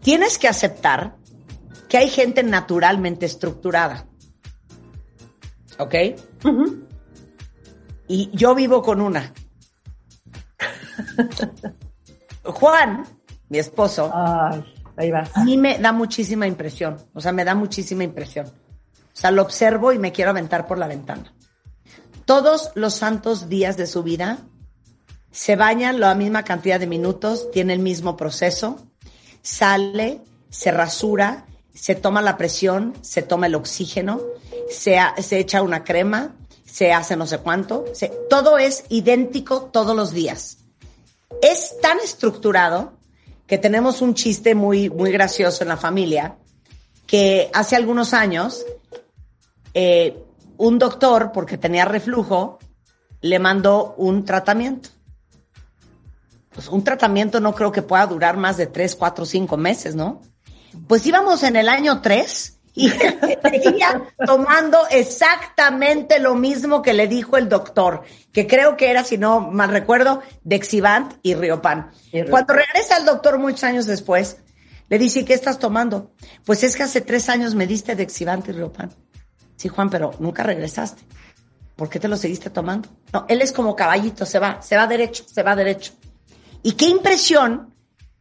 [0.00, 1.16] Tienes que aceptar
[1.88, 4.06] que hay gente naturalmente estructurada.
[5.78, 5.94] ¿Ok?
[8.06, 9.32] Y yo vivo con una.
[12.44, 13.04] Juan,
[13.48, 14.73] mi esposo, Ay
[15.34, 18.46] A mí me da muchísima impresión, o sea, me da muchísima impresión.
[18.46, 21.32] O sea, lo observo y me quiero aventar por la ventana.
[22.24, 24.38] Todos los santos días de su vida
[25.30, 28.86] se bañan la misma cantidad de minutos, tiene el mismo proceso,
[29.42, 34.20] sale, se rasura, se toma la presión, se toma el oxígeno,
[34.70, 37.84] se, se echa una crema, se hace no sé cuánto,
[38.30, 40.58] todo es idéntico todos los días.
[41.42, 42.94] Es tan estructurado
[43.46, 46.36] que tenemos un chiste muy, muy gracioso en la familia,
[47.06, 48.64] que hace algunos años
[49.74, 50.22] eh,
[50.56, 52.58] un doctor, porque tenía reflujo,
[53.20, 54.90] le mandó un tratamiento.
[56.50, 60.22] Pues un tratamiento no creo que pueda durar más de tres, cuatro, cinco meses, ¿no?
[60.86, 67.36] Pues íbamos en el año tres y seguía tomando exactamente lo mismo que le dijo
[67.36, 71.92] el doctor, que creo que era, si no mal recuerdo, Dexivant y Riopan.
[72.28, 74.38] Cuando regresa el doctor muchos años después,
[74.88, 76.12] le dice, ¿qué estás tomando?
[76.44, 78.90] Pues es que hace tres años me diste Dexivant y Riopan.
[79.56, 81.02] Sí, Juan, pero nunca regresaste.
[81.76, 82.88] ¿Por qué te lo seguiste tomando?
[83.12, 85.92] No, él es como caballito, se va, se va derecho, se va derecho.
[86.62, 87.72] Y qué impresión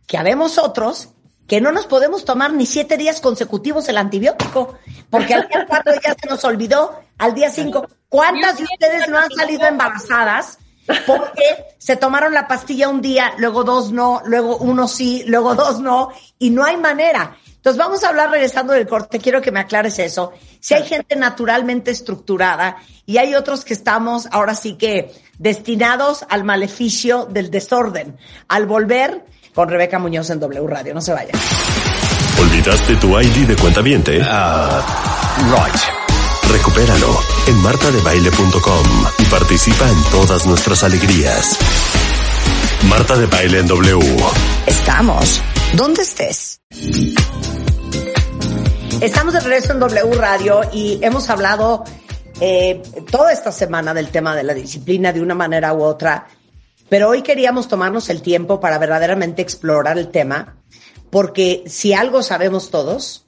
[0.05, 1.12] que habemos otros
[1.47, 4.77] que no nos podemos tomar ni siete días consecutivos el antibiótico,
[5.10, 7.88] porque al día cuatro ya se nos olvidó, al día cinco.
[8.10, 10.60] ¿Cuántas de ustedes no han salido embarazadas
[11.06, 15.79] porque se tomaron la pastilla un día, luego dos no, luego uno sí, luego dos
[15.79, 17.38] no, y no hay manera.
[17.47, 20.34] Entonces vamos a hablar regresando del corte, quiero que me aclares eso.
[20.60, 26.43] Si hay gente naturalmente estructurada y hay otros que estamos ahora sí que destinados al
[26.43, 28.17] maleficio del desorden.
[28.49, 31.39] Al volver con Rebeca Muñoz en W Radio, no se vayan.
[32.39, 34.19] ¿Olvidaste tu ID de cuenta viente?
[34.19, 35.81] right.
[36.51, 38.85] Recupéralo en martadebaile.com
[39.19, 41.57] y participa en todas nuestras alegrías.
[42.89, 43.99] Marta de Baile en W.
[44.65, 45.41] Estamos
[45.75, 46.61] donde estés.
[48.99, 51.83] Estamos de regreso en W Radio y hemos hablado
[52.41, 56.27] eh, toda esta semana del tema de la disciplina de una manera u otra,
[56.93, 60.58] pero hoy queríamos tomarnos el tiempo para verdaderamente explorar el tema,
[61.10, 63.25] porque si algo sabemos todos,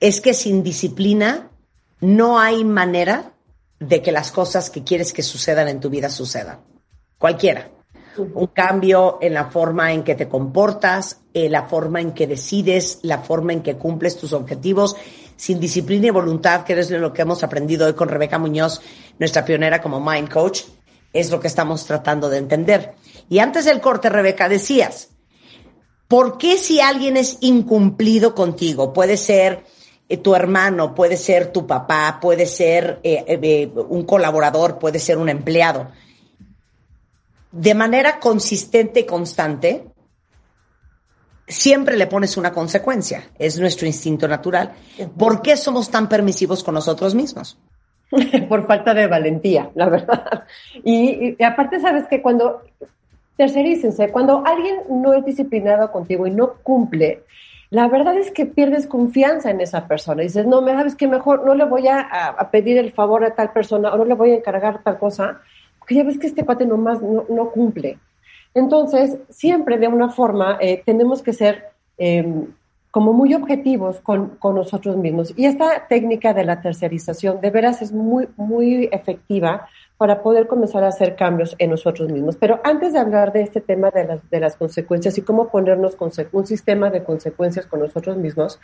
[0.00, 1.48] es que sin disciplina
[2.00, 3.34] no hay manera
[3.78, 6.58] de que las cosas que quieres que sucedan en tu vida sucedan.
[7.16, 7.70] Cualquiera.
[8.16, 12.98] Un cambio en la forma en que te comportas, en la forma en que decides,
[13.02, 14.96] la forma en que cumples tus objetivos,
[15.36, 18.80] sin disciplina y voluntad, que es lo que hemos aprendido hoy con Rebeca Muñoz,
[19.20, 20.62] nuestra pionera como Mind Coach,
[21.12, 22.94] es lo que estamos tratando de entender.
[23.28, 25.10] Y antes del corte, Rebeca, decías,
[26.08, 28.92] ¿por qué si alguien es incumplido contigo?
[28.92, 29.64] Puede ser
[30.08, 35.18] eh, tu hermano, puede ser tu papá, puede ser eh, eh, un colaborador, puede ser
[35.18, 35.88] un empleado
[37.56, 39.86] de manera consistente y constante,
[41.48, 43.30] siempre le pones una consecuencia.
[43.38, 44.74] Es nuestro instinto natural.
[45.18, 47.58] ¿Por qué somos tan permisivos con nosotros mismos?
[48.48, 50.44] Por falta de valentía, la verdad.
[50.84, 52.62] Y, aparte, sabes que cuando,
[53.36, 57.22] tercerícense, cuando alguien no es disciplinado contigo y no cumple,
[57.70, 60.22] la verdad es que pierdes confianza en esa persona.
[60.22, 63.34] Y dices, no, me sabes que mejor no le voy a, pedir el favor a
[63.34, 65.40] tal persona o no le voy a encargar tal cosa,
[65.86, 67.98] que ya ves que este cuate nomás no, no cumple.
[68.54, 71.64] Entonces, siempre de una forma eh, tenemos que ser
[71.98, 72.46] em,
[72.96, 75.34] como muy objetivos con, con, nosotros mismos.
[75.36, 80.82] Y esta técnica de la tercerización de veras es muy, muy efectiva para poder comenzar
[80.82, 82.36] a hacer cambios en nosotros mismos.
[82.36, 85.94] Pero antes de hablar de este tema de las, de las consecuencias y cómo ponernos
[86.32, 88.58] un sistema de consecuencias con nosotros mismos,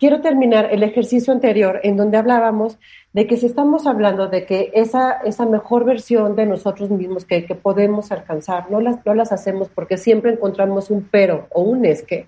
[0.00, 2.76] quiero terminar el ejercicio anterior en donde hablábamos
[3.12, 7.46] de que si estamos hablando de que esa, esa mejor versión de nosotros mismos que,
[7.46, 11.84] que podemos alcanzar, no las, no las hacemos porque siempre encontramos un pero o un
[11.84, 12.26] es que,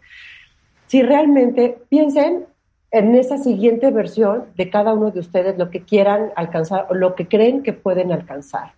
[0.86, 2.46] si realmente piensen
[2.90, 7.14] en esa siguiente versión de cada uno de ustedes, lo que quieran alcanzar o lo
[7.14, 8.72] que creen que pueden alcanzar.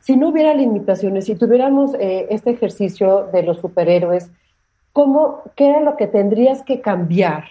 [0.00, 4.30] Si no hubiera limitaciones, si tuviéramos eh, este ejercicio de los superhéroes,
[4.92, 7.44] ¿cómo, ¿qué era lo que tendrías que cambiar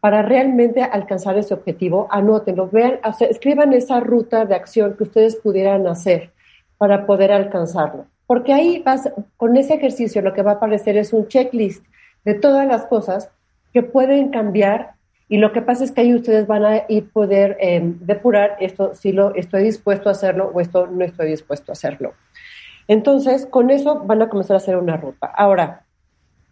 [0.00, 5.86] para realmente alcanzar ese objetivo, anótenlo, vean, escriban esa ruta de acción que ustedes pudieran
[5.86, 6.30] hacer
[6.78, 8.06] para poder alcanzarlo.
[8.26, 11.84] Porque ahí vas, con ese ejercicio lo que va a aparecer es un checklist
[12.24, 13.30] de todas las cosas
[13.72, 14.94] que pueden cambiar
[15.28, 18.94] y lo que pasa es que ahí ustedes van a ir poder em, depurar esto,
[18.94, 22.14] si lo estoy dispuesto a hacerlo o esto no estoy dispuesto a hacerlo.
[22.88, 25.28] Entonces, con eso van a comenzar a hacer una ruta.
[25.28, 25.84] Ahora,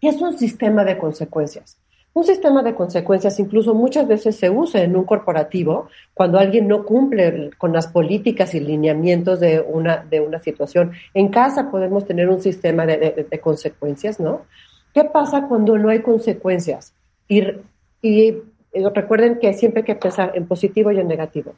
[0.01, 1.77] ¿qué es un sistema de consecuencias?
[2.15, 6.85] Un sistema de consecuencias incluso muchas veces se usa en un corporativo cuando alguien no
[6.85, 10.93] cumple con las políticas y lineamientos de una, de una situación.
[11.15, 14.43] En casa podemos tener un sistema de, consecuencias, ¿no?
[14.99, 16.93] ¿Qué pasa cuando no hay consecuencias?
[17.29, 17.45] Y,
[18.03, 18.37] y,
[18.93, 21.55] recuerden que siempre hay que pensar en positivo y en negativo.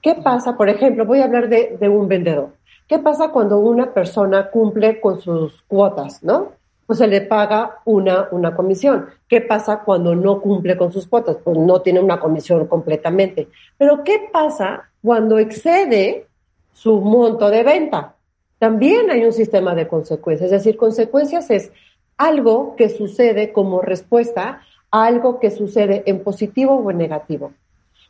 [0.00, 2.50] ¿Qué pasa, por ejemplo, voy a hablar de, de un vendedor?
[2.86, 6.52] ¿Qué pasa cuando una persona cumple con sus cuotas, ¿no?
[6.86, 9.06] pues se le paga una, una comisión.
[9.26, 11.38] ¿Qué pasa cuando no cumple con sus cuotas?
[11.42, 13.48] Pues no tiene una comisión completamente.
[13.76, 16.28] Pero ¿qué pasa cuando excede
[16.72, 18.14] su monto de venta?
[18.60, 20.52] También hay un sistema de consecuencias.
[20.52, 21.72] Es decir, consecuencias es
[22.16, 27.52] algo que sucede como respuesta a algo que sucede en positivo o en negativo.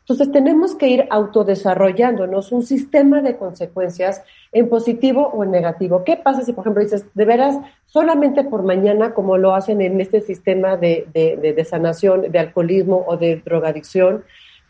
[0.07, 6.03] Entonces tenemos que ir autodesarrollándonos un sistema de consecuencias en positivo o en negativo.
[6.03, 9.99] ¿Qué pasa si, por ejemplo, dices, de veras, solamente por mañana, como lo hacen en
[9.99, 14.23] este sistema de, de, sanación de alcoholismo o de drogadicción,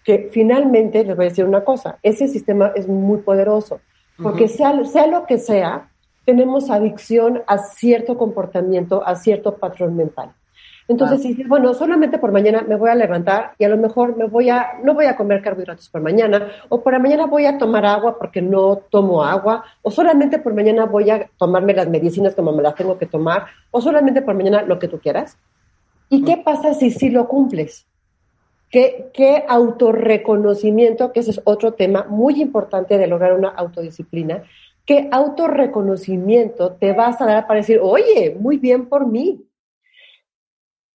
[0.05, 3.81] que finalmente, les voy a decir una cosa, ese sistema es muy poderoso,
[4.23, 5.89] porque sea, sea lo que sea,
[6.25, 10.31] tenemos adicción a cierto comportamiento, a cierto patrón mental.
[10.87, 14.15] Entonces, si dices, bueno, solamente por mañana me voy a levantar y a lo mejor
[14.15, 17.47] me voy a, no voy a comer carbohidratos por mañana, o por la mañana voy
[17.47, 21.89] a tomar agua porque no tomo agua, o solamente por mañana voy a tomarme las
[21.89, 25.39] medicinas como me las tengo que tomar, o solamente por mañana lo que tú quieras.
[26.09, 27.87] ¿Y qué pasa si sí lo cumples?
[28.69, 34.43] ¿Qué, qué autorreconocimiento, que ese es otro tema muy importante de lograr una autodisciplina,
[34.85, 39.43] ¿Qué autorreconocimiento te vas a dar para decir, oye, muy bien por mí?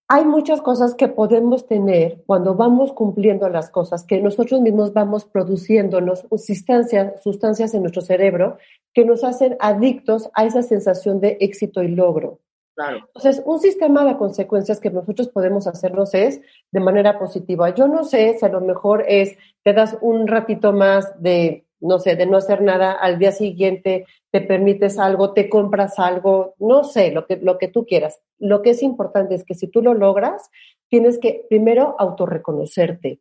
[0.08, 5.24] Hay muchas cosas que podemos tener cuando vamos cumpliendo las cosas, que nosotros mismos vamos
[5.24, 8.58] produciéndonos sustancias, sustancias en nuestro cerebro
[8.92, 12.40] que nos hacen adictos a esa sensación de éxito y logro.
[12.88, 16.40] Entonces, un sistema de consecuencias que nosotros podemos hacernos es
[16.72, 17.74] de manera positiva.
[17.74, 21.98] Yo no sé si a lo mejor es, te das un ratito más de, no
[21.98, 26.84] sé, de no hacer nada, al día siguiente te permites algo, te compras algo, no
[26.84, 28.20] sé, lo que, lo que tú quieras.
[28.38, 30.50] Lo que es importante es que si tú lo logras,
[30.88, 33.20] tienes que primero autorreconocerte.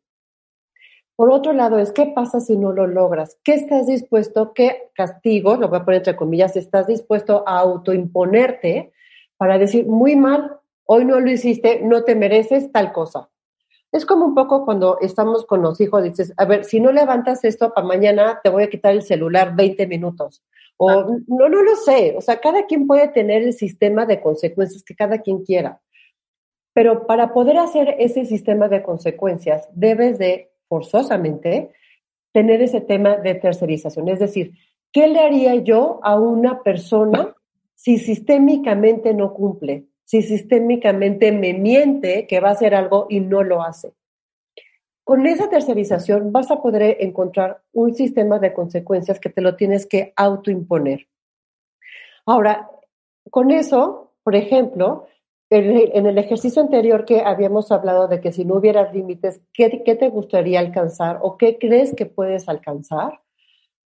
[1.15, 3.37] Por otro lado, es qué pasa si no lo logras.
[3.43, 8.93] ¿Qué estás dispuesto, qué castigo, lo voy a poner entre comillas, estás dispuesto a autoimponerte
[9.35, 13.29] para decir, muy mal, hoy no lo hiciste, no te mereces tal cosa.
[13.91, 17.43] Es como un poco cuando estamos con los hijos, dices, a ver, si no levantas
[17.43, 20.43] esto para mañana, te voy a quitar el celular 20 minutos.
[20.77, 20.91] O
[21.27, 22.15] no, no lo sé.
[22.17, 25.81] O sea, cada quien puede tener el sistema de consecuencias que cada quien quiera.
[26.73, 31.71] Pero para poder hacer ese sistema de consecuencias, debes de, forzosamente,
[32.31, 34.07] tener ese tema de tercerización.
[34.07, 34.53] Es decir,
[34.91, 37.35] ¿qué le haría yo a una persona
[37.75, 43.43] si sistémicamente no cumple, si sistémicamente me miente que va a hacer algo y no
[43.43, 43.93] lo hace.
[45.03, 49.85] Con esa tercerización vas a poder encontrar un sistema de consecuencias que te lo tienes
[49.85, 51.07] que autoimponer.
[52.25, 52.71] Ahora,
[53.29, 55.05] con eso, por ejemplo,
[55.51, 59.93] en el ejercicio anterior que habíamos hablado de que si no hubiera límites, ¿qué, ¿qué,
[59.93, 63.21] te gustaría alcanzar o qué crees que puedes alcanzar?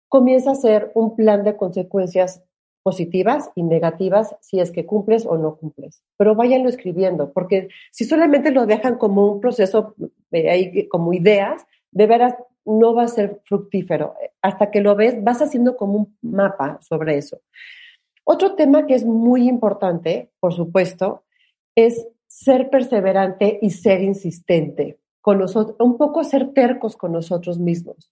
[0.07, 2.43] Comienza a ser un plan de consecuencias
[2.83, 6.03] positivas y negativas si es que cumples o no cumples.
[6.17, 9.95] Pero váyanlo escribiendo, porque si solamente lo dejan como un proceso,
[10.31, 14.15] eh, como ideas, de veras no va a ser fructífero.
[14.41, 17.41] Hasta que lo ves, vas haciendo como un mapa sobre eso.
[18.23, 21.23] Otro tema que es muy importante, por supuesto,
[21.75, 28.11] es ser perseverante y ser insistente con nosotros, un poco ser tercos con nosotros mismos.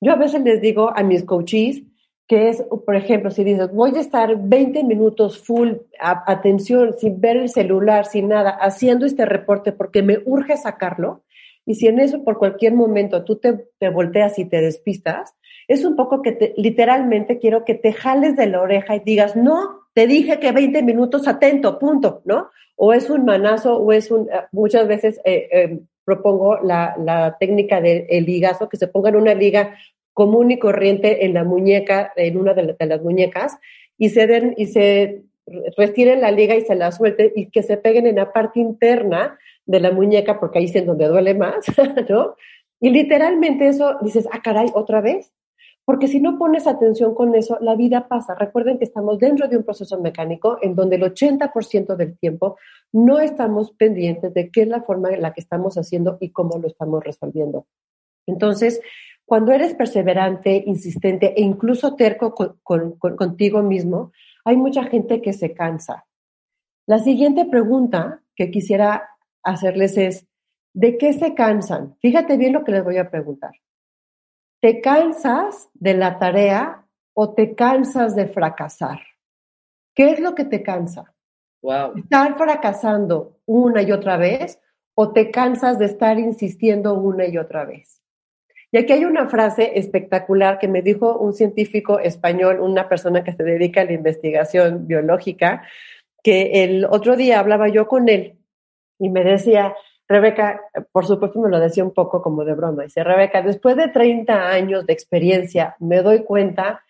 [0.00, 1.82] Yo a veces les digo a mis coaches,
[2.26, 7.36] que es, por ejemplo, si dices, voy a estar 20 minutos full atención, sin ver
[7.36, 11.22] el celular, sin nada, haciendo este reporte porque me urge sacarlo,
[11.66, 15.34] y si en eso por cualquier momento tú te, te volteas y te despistas,
[15.68, 19.34] es un poco que te, literalmente quiero que te jales de la oreja y digas,
[19.34, 22.50] no, te dije que 20 minutos atento, punto, ¿no?
[22.76, 27.36] O es un manazo, o es un, eh, muchas veces eh, eh, propongo la, la
[27.38, 29.74] técnica del ligazo, que se ponga en una liga
[30.14, 33.58] común y corriente en la muñeca, en una de, las muñecas,
[33.98, 35.24] y se den, y se
[35.76, 39.38] retiren la liga y se la suelten y que se peguen en la parte interna
[39.66, 41.66] de la muñeca, porque ahí es en donde duele más,
[42.08, 42.36] ¿no?
[42.80, 45.32] Y literalmente eso dices, ah, caray, otra vez.
[45.84, 48.34] Porque si no pones atención con eso, la vida pasa.
[48.34, 52.56] Recuerden que estamos dentro de un proceso mecánico en donde el 80% del tiempo
[52.92, 56.58] no estamos pendientes de qué es la forma en la que estamos haciendo y cómo
[56.58, 57.66] lo estamos resolviendo.
[58.26, 58.80] Entonces,
[59.26, 64.12] cuando eres perseverante, insistente e incluso terco contigo mismo,
[64.44, 66.06] hay mucha gente que se cansa.
[66.86, 69.08] La siguiente pregunta que quisiera
[69.42, 70.26] hacerles es,
[70.74, 71.96] ¿de qué se cansan?
[72.00, 73.52] Fíjate bien lo que les voy a preguntar.
[74.60, 79.00] ¿Te cansas de la tarea o te cansas de fracasar?
[79.94, 81.14] ¿Qué es lo que te cansa?
[81.62, 81.96] Wow.
[81.96, 84.60] ¿Estar fracasando una y otra vez
[84.94, 88.03] o te cansas de estar insistiendo una y otra vez?
[88.74, 93.32] Y aquí hay una frase espectacular que me dijo un científico español, una persona que
[93.32, 95.62] se dedica a la investigación biológica,
[96.24, 98.36] que el otro día hablaba yo con él
[98.98, 99.76] y me decía,
[100.08, 100.60] Rebeca,
[100.90, 104.48] por supuesto me lo decía un poco como de broma, dice, Rebeca, después de 30
[104.48, 106.82] años de experiencia me doy cuenta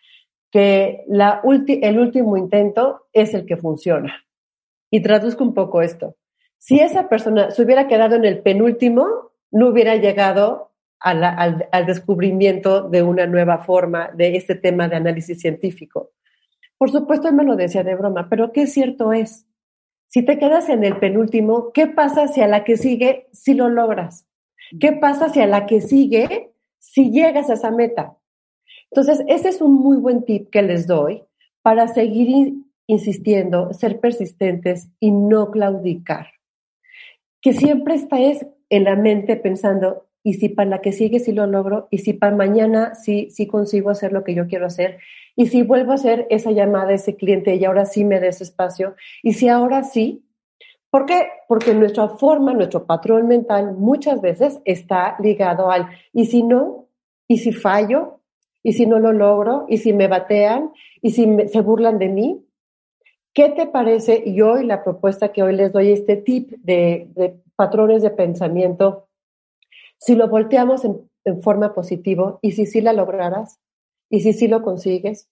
[0.50, 4.24] que la el último intento es el que funciona.
[4.90, 6.16] Y traduzco un poco esto.
[6.56, 10.70] Si esa persona se hubiera quedado en el penúltimo, no hubiera llegado
[11.04, 16.12] al, al, descubrimiento de una nueva forma de este tema de análisis científico.
[16.78, 19.46] Por supuesto, él me lo decía de broma, pero qué cierto es.
[20.08, 23.68] Si te quedas en el penúltimo, ¿qué pasa si a la que sigue si lo
[23.68, 24.26] logras?
[24.80, 28.16] ¿Qué pasa si a la que sigue si llegas a esa meta?
[28.90, 31.22] Entonces, ese es un muy buen tip que les doy
[31.62, 32.54] para seguir
[32.86, 36.28] insistiendo, ser persistentes y no claudicar.
[37.42, 41.46] Que siempre estés en la mente pensando, y si para la que sigue sí lo
[41.46, 44.98] logro, y si para mañana sí, sí consigo hacer lo que yo quiero hacer,
[45.36, 48.96] y si vuelvo a hacer esa llamada ese cliente y ahora sí me des espacio,
[49.22, 50.24] y si ahora sí,
[50.90, 51.28] ¿por qué?
[51.46, 56.88] Porque nuestra forma, nuestro patrón mental muchas veces está ligado al, y si no,
[57.28, 58.20] y si fallo,
[58.64, 59.66] ¿Y si no lo logro?
[59.68, 60.72] ¿Y si me batean?
[61.02, 62.44] ¿Y si se burlan de mí?
[63.34, 64.22] ¿Qué te parece?
[64.24, 69.06] Y hoy la propuesta que hoy les doy, este tip de, patrones de pensamiento,
[70.04, 71.00] si lo volteamos en,
[71.42, 73.58] forma positiva y si sí la lograras
[74.10, 75.30] y si sí lo consigues,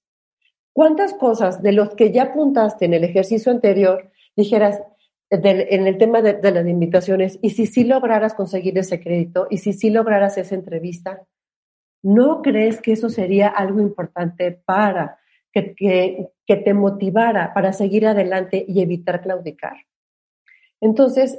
[0.73, 4.81] ¿cuántas cosas de los que ya apuntaste en el ejercicio anterior dijeras,
[5.29, 9.75] en el tema de, las invitaciones, y si sí lograras conseguir ese crédito, y si
[9.75, 11.23] sí lograras esa entrevista,
[12.03, 15.19] ¿no crees que eso sería algo importante para
[15.53, 15.75] que,
[16.47, 19.77] que, te motivara para seguir adelante y evitar claudicar?
[20.81, 21.39] Entonces,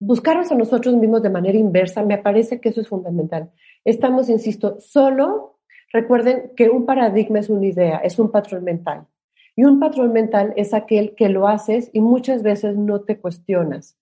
[0.00, 3.50] buscarnos a nosotros mismos de manera inversa, me parece que eso es fundamental.
[3.84, 5.58] Estamos, insisto, solo,
[5.92, 9.06] recuerden que un paradigma es una idea, es un patrón mental.
[9.54, 13.98] Y un patrón mental es aquel que lo haces y muchas veces no te cuestionas.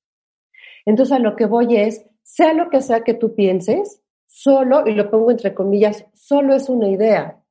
[0.87, 4.93] Entonces a lo que voy es, sea lo que sea que tú pienses, solo, y
[4.93, 7.43] lo pongo entre comillas, solo es una idea.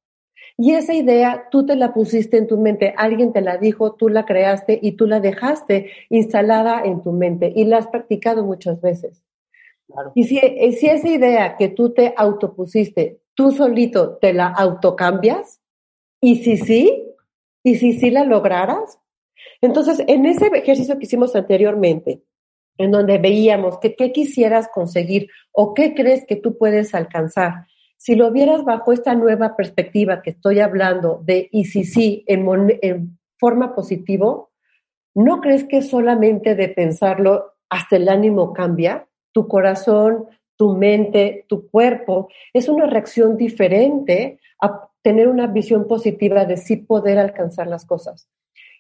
[0.58, 4.10] Y esa idea tú te la pusiste en tu mente, alguien te la dijo, tú
[4.10, 8.82] la creaste y tú la dejaste instalada en tu mente y la has practicado muchas
[8.82, 9.24] veces.
[10.16, 15.62] Y si, eh, si esa idea que tú te autopusiste, tú solito te la autocambias,
[16.20, 17.04] y si sí,
[17.64, 19.00] y si sí la lograras,
[19.62, 22.24] entonces en ese ejercicio que hicimos anteriormente,
[22.78, 27.68] en donde veíamos que qué quisieras conseguir o qué crees que tú puedes alcanzar,
[27.98, 33.18] si lo vieras bajo esta nueva perspectiva que estoy hablando de y si sí en,
[33.40, 34.52] forma positivo,
[35.14, 39.08] ¿no crees que solamente de pensarlo hasta el ánimo cambia?
[39.32, 40.26] Tu corazón,
[40.56, 46.78] tu mente, tu cuerpo, es una reacción diferente a tener una visión positiva de sí
[46.78, 48.28] poder alcanzar las cosas.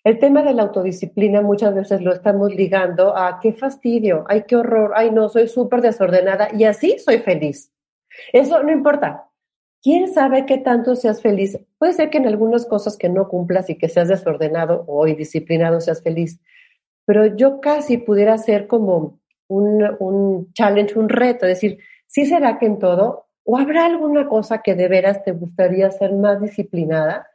[0.03, 4.55] El tema de la autodisciplina muchas veces lo estamos ligando a qué fastidio, ay, qué
[4.55, 7.71] horror, ay, no, soy súper desordenada y así soy feliz.
[8.33, 9.29] Eso no importa.
[9.81, 11.57] ¿Quién sabe qué tanto seas feliz?
[11.77, 15.79] Puede ser que en algunas cosas que no cumplas y que seas desordenado o indisciplinado
[15.79, 16.39] seas feliz,
[17.05, 22.65] pero yo casi pudiera ser como un, un challenge, un reto, decir, ¿sí será que
[22.65, 23.27] en todo?
[23.45, 27.27] ¿O habrá alguna cosa que de veras te gustaría ser más disciplinada?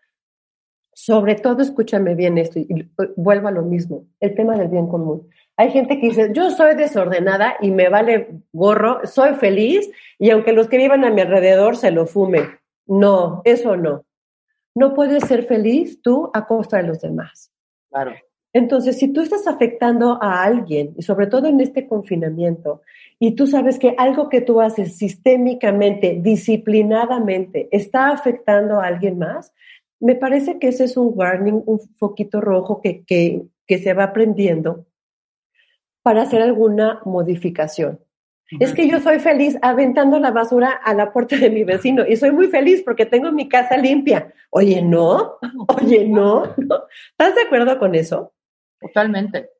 [0.94, 5.28] Sobre todo, escúchame bien esto y vuelvo a lo mismo, el tema del bien común.
[5.56, 10.52] Hay gente que dice, yo soy desordenada y me vale gorro, soy feliz y aunque
[10.52, 12.44] los que vivan a mi alrededor se lo fumen.
[12.86, 14.04] No, eso no.
[14.74, 17.50] No puedes ser feliz tú a costa de los demás.
[17.90, 18.12] Claro.
[18.54, 22.82] Entonces, si tú estás afectando a alguien, y sobre todo en este confinamiento,
[23.18, 29.54] y tú sabes que algo que tú haces sistémicamente, disciplinadamente, está afectando a alguien más,
[30.02, 34.04] me parece que ese es un warning, un foquito rojo que, que, que se va
[34.04, 34.86] aprendiendo
[36.02, 38.00] para hacer alguna modificación.
[38.60, 42.16] Es que yo soy feliz aventando la basura a la puerta de mi vecino y
[42.16, 44.34] soy muy feliz porque tengo mi casa limpia.
[44.50, 45.38] Oye, no,
[45.80, 46.84] oye, no, no.
[47.12, 48.34] ¿Estás de acuerdo con eso?
[48.78, 49.50] Totalmente.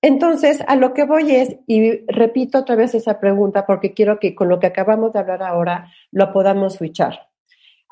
[0.00, 4.34] Entonces, a lo que voy es, y repito otra vez esa pregunta porque quiero que
[4.34, 7.31] con lo que acabamos de hablar ahora lo podamos switchar.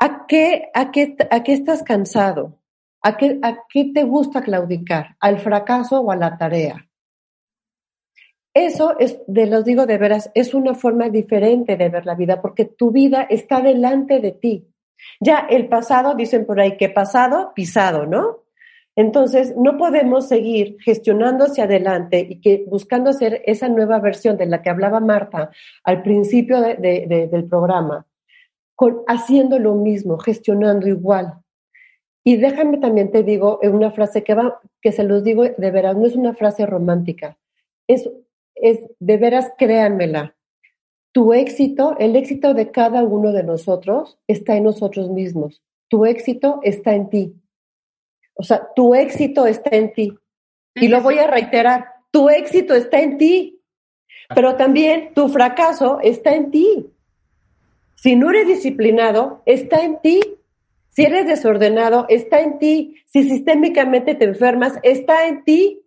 [0.02, 2.58] ¿A qué, a qué, a qué estás cansado?
[3.02, 5.16] ¿A qué, ¿A qué te gusta claudicar?
[5.20, 6.88] ¿Al fracaso o a la tarea?
[8.54, 12.40] Eso es, de los digo de veras, es una forma diferente de ver la vida
[12.40, 14.66] porque tu vida está delante de ti.
[15.20, 18.44] Ya el pasado, dicen por ahí que pasado, pisado, ¿no?
[18.96, 24.46] Entonces, no podemos seguir gestionando hacia adelante y que buscando hacer esa nueva versión de
[24.46, 25.50] la que hablaba Marta
[25.84, 28.06] al principio del programa,
[28.80, 31.34] con, haciendo lo mismo, gestionando igual.
[32.24, 35.98] Y déjame también te digo una frase que va, que se los digo de veras,
[35.98, 37.36] no es una frase romántica,
[37.86, 38.08] es,
[38.54, 40.34] es de veras créanmela.
[41.12, 45.62] Tu éxito, el éxito de cada uno de nosotros está en nosotros mismos.
[45.88, 47.34] Tu éxito está en ti.
[48.32, 50.18] O sea, tu éxito está en ti.
[50.74, 53.60] Y lo voy a reiterar, tu éxito está en ti,
[54.34, 56.90] pero también tu fracaso está en ti.
[58.00, 60.22] Si no eres disciplinado, está en ti.
[60.88, 62.96] Si eres desordenado, está en ti.
[63.04, 65.82] Si sistémicamente te enfermas, está en ti.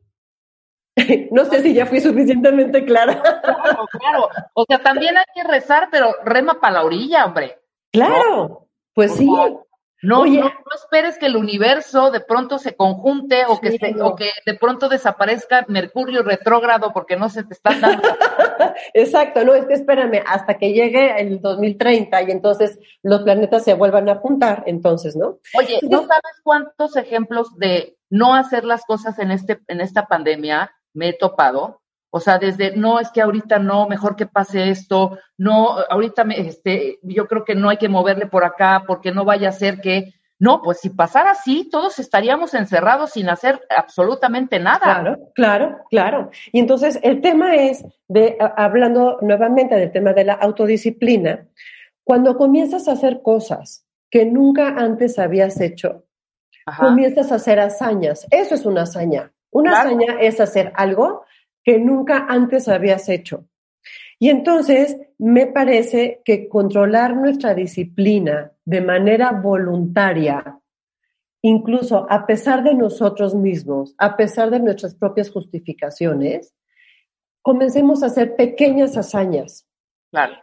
[1.31, 3.19] No sé si ya fui suficientemente clara.
[3.19, 4.29] Claro, claro.
[4.53, 7.57] O sea, también hay que rezar, pero rema para la orilla, hombre.
[7.91, 9.27] Claro, pues sí.
[10.03, 14.53] No, no, esperes que el universo de pronto se conjunte o que, o que de
[14.55, 18.03] pronto desaparezca Mercurio retrógrado porque no se te está dando.
[18.93, 23.75] Exacto, no, es que espérame hasta que llegue el 2030 y entonces los planetas se
[23.75, 25.39] vuelvan a juntar, entonces, ¿no?
[25.57, 30.69] Oye, ¿no sabes cuántos ejemplos de no hacer las cosas en, este, en esta pandemia
[30.93, 31.82] me he topado?
[32.15, 36.39] O sea, desde, no, es que ahorita no, mejor que pase esto, no, ahorita me,
[36.41, 39.81] este, yo creo que no hay que moverle por acá porque no vaya a ser
[39.81, 44.79] que, no, pues si pasara así, todos estaríamos encerrados sin hacer absolutamente nada.
[44.79, 46.29] Claro, claro, claro.
[46.51, 51.47] Y entonces el tema es, de, hablando nuevamente del tema de la autodisciplina,
[52.03, 56.05] cuando comienzas a hacer cosas que nunca antes habías hecho,
[56.77, 58.27] comienzas a hacer hazañas.
[58.29, 59.31] Eso es una hazaña.
[59.49, 61.25] Una hazaña es hacer algo
[61.63, 63.45] que nunca antes habías hecho.
[64.19, 70.59] Y entonces me parece que controlar nuestra disciplina de manera voluntaria,
[71.41, 76.53] incluso a pesar de nosotros mismos, a pesar de nuestras propias justificaciones,
[77.41, 79.67] comencemos a hacer pequeñas hazañas.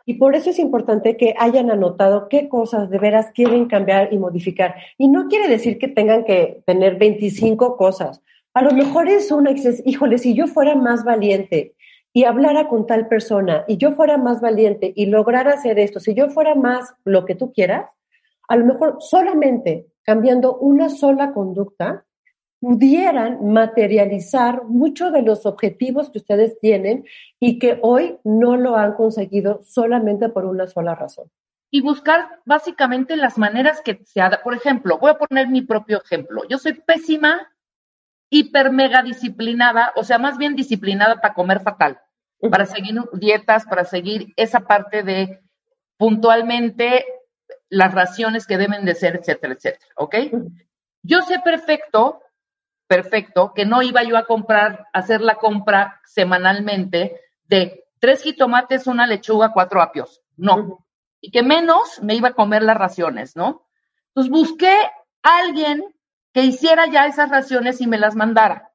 [0.05, 4.19] Y por eso es importante que hayan anotado qué cosas de veras quieren cambiar y
[4.19, 4.75] modificar.
[4.99, 8.21] Y no quiere decir que tengan que tener 25 cosas.
[8.53, 9.53] A lo mejor es una,
[9.85, 11.75] híjole, si yo fuera más valiente
[12.13, 16.15] y hablara con tal persona y yo fuera más valiente y lograra hacer esto, si
[16.15, 17.87] yo fuera más lo que tú quieras,
[18.49, 22.05] a lo mejor solamente cambiando una sola conducta
[22.61, 27.05] pudieran materializar muchos de los objetivos que ustedes tienen
[27.39, 31.31] y que hoy no lo han conseguido solamente por una sola razón.
[31.71, 34.21] Y buscar básicamente las maneras que se.
[34.43, 36.43] Por ejemplo, voy a poner mi propio ejemplo.
[36.49, 37.49] Yo soy pésima
[38.31, 42.01] hiper mega disciplinada, o sea, más bien disciplinada para comer fatal,
[42.51, 45.41] para seguir dietas, para seguir esa parte de
[45.99, 47.05] puntualmente
[47.69, 50.15] las raciones que deben de ser, etcétera, etcétera, ¿ok?
[51.03, 52.23] Yo sé perfecto,
[52.87, 59.07] perfecto, que no iba yo a comprar, hacer la compra semanalmente de tres jitomates, una
[59.07, 60.87] lechuga, cuatro apios, no.
[61.21, 63.67] Y que menos me iba a comer las raciones, ¿no?
[64.09, 64.75] Entonces busqué
[65.23, 65.85] a alguien
[66.33, 68.73] que hiciera ya esas raciones y me las mandara,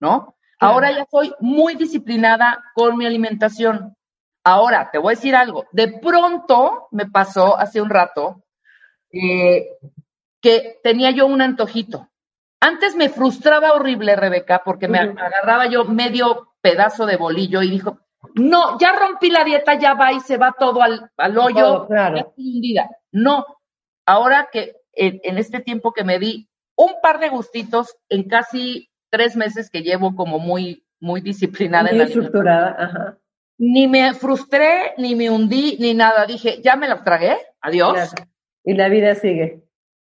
[0.00, 0.36] ¿no?
[0.58, 3.96] Ahora ya soy muy disciplinada con mi alimentación.
[4.44, 5.66] Ahora, te voy a decir algo.
[5.72, 8.42] De pronto me pasó hace un rato
[9.10, 9.70] eh,
[10.40, 12.08] que tenía yo un antojito.
[12.60, 17.98] Antes me frustraba horrible, Rebeca, porque me agarraba yo medio pedazo de bolillo y dijo,
[18.34, 21.86] no, ya rompí la dieta, ya va y se va todo al, hoyo.
[21.86, 22.34] claro.
[23.12, 23.46] No,
[24.04, 29.36] ahora que en, este tiempo que me di un par de gustitos en casi tres
[29.36, 31.90] meses que llevo como muy, muy disciplinada.
[31.92, 33.18] Muy estructurada, ajá.
[33.58, 36.24] Ni me frustré, ni me hundí, ni nada.
[36.24, 38.14] Dije, ya me la tragué, adiós.
[38.64, 39.62] Y la vida sigue.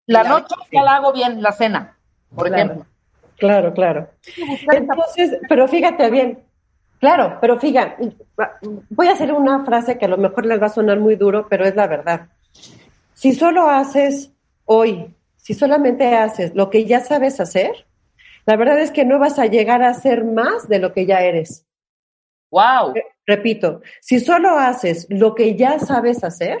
[0.06, 1.96] La, noche ya la hago bien, la cena,
[2.34, 2.86] por ejemplo.
[3.38, 4.10] Claro, claro.
[4.72, 6.44] Entonces, pero fíjate bien,
[6.98, 8.16] claro, pero fíjate,
[8.90, 11.46] voy a hacer una frase que a lo mejor les va a sonar muy duro,
[11.48, 12.28] pero es la verdad.
[13.14, 14.33] Si solo haces
[14.64, 17.86] hoy, si solamente haces lo que ya sabes hacer,
[18.46, 21.20] la verdad es que no vas a llegar a hacer más de lo que ya
[21.22, 21.66] eres.
[22.50, 22.94] Wow.
[23.26, 26.58] Repito, si solo haces lo que ya sabes hacer,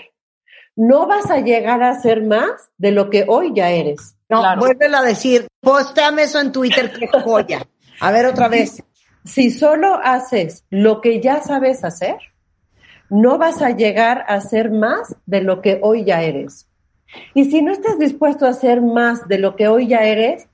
[0.76, 4.16] no vas a llegar a hacer más de lo que hoy ya eres.
[4.28, 7.66] No, vuélvelo a decir, postéame eso en Twitter, qué joya.
[8.00, 8.82] A ver otra vez.
[9.24, 12.16] Si solo haces lo que ya sabes hacer,
[13.08, 16.68] no vas a llegar a hacer más de lo que hoy ya eres.
[17.34, 20.48] Y si no estás dispuesto a hacer más de lo que hoy ya eres,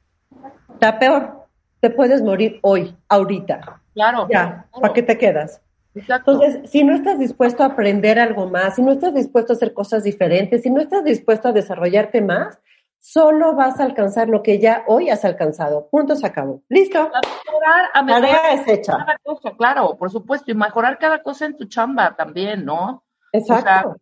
[0.73, 1.47] está peor.
[1.81, 3.81] Te puedes morir hoy, ahorita.
[3.95, 4.29] Claro.
[4.31, 5.61] Ya, ¿para qué te quedas?
[5.95, 6.33] Exacto.
[6.33, 9.75] Entonces, si no estás dispuesto a aprender algo más, si no estás dispuesto a hacer
[9.75, 12.61] cosas diferentes, si no estás dispuesto a desarrollarte más,
[13.01, 15.89] solo vas a alcanzar lo que ya hoy has alcanzado.
[15.89, 16.63] Punto, se acabó.
[16.69, 16.99] ¿Listo?
[17.01, 18.93] A mejorar, a mejorar es hecha.
[18.93, 23.03] Cada cosa, claro, por supuesto, y mejorar cada cosa en tu chamba también, ¿no?
[23.33, 23.97] Exacto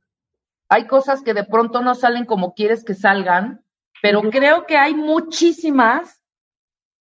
[0.68, 3.64] hay cosas que de pronto no salen como quieres que salgan,
[4.02, 6.22] pero creo que hay muchísimas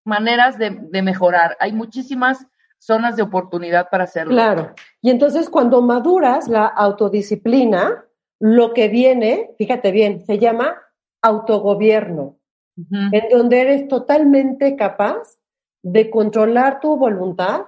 [0.06, 2.48] maneras de, mejorar, hay muchísimas
[2.80, 4.34] zonas de oportunidad para hacerlo.
[4.34, 4.74] Claro.
[5.02, 8.06] Y entonces cuando maduras la autodisciplina,
[8.40, 10.78] lo que viene, fíjate bien, se llama
[11.22, 12.38] autogobierno,
[12.78, 15.40] en donde eres totalmente capaz
[15.82, 17.66] de controlar tu voluntad,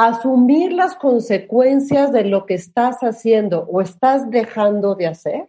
[0.00, 5.46] asumir las consecuencias de lo que estás haciendo o estás dejando de hacer.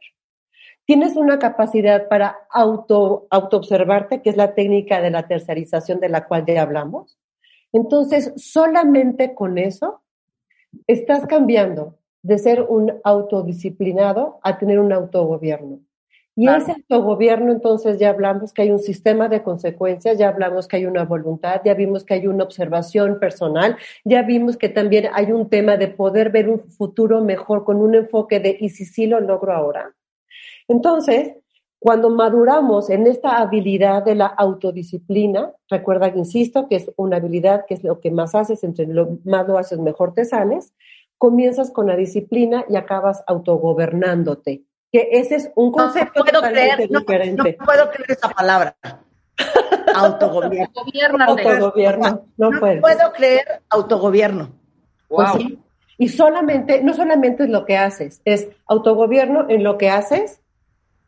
[0.83, 6.27] Tienes una capacidad para auto, autoobservarte, que es la técnica de la tercerización de la
[6.27, 7.17] cual ya hablamos.
[7.71, 10.01] Entonces, solamente con eso
[10.85, 15.79] estás cambiando de ser un autodisciplinado a tener un autogobierno.
[16.35, 20.77] Y ese autogobierno, entonces ya hablamos que hay un sistema de consecuencias, ya hablamos que
[20.77, 25.31] hay una voluntad, ya vimos que hay una observación personal, ya vimos que también hay
[25.33, 29.07] un tema de poder ver un futuro mejor con un enfoque de ¿y si sí
[29.07, 29.93] lo logro ahora?
[30.67, 31.33] Entonces,
[31.79, 37.65] Cuando maduramos en esta habilidad de la autodisciplina, recuerda que insisto que es una habilidad
[37.67, 40.73] que es lo que más haces, entre lo más lo haces, mejor te sales,
[41.17, 44.63] comienzas con la disciplina y acabas autogobernándote.
[44.91, 47.57] Que ese es un concepto no puedo totalmente creer, diferente.
[47.59, 48.75] no puedo creer esa palabra.
[49.95, 50.67] Autogobierno.
[51.25, 54.51] Autogobierno, no, puedo creer autogobierno.
[55.07, 55.37] Pues Wow.
[55.37, 55.59] sí.
[55.97, 60.41] Y solamente, no solamente es lo que haces, es autogobierno en lo que haces,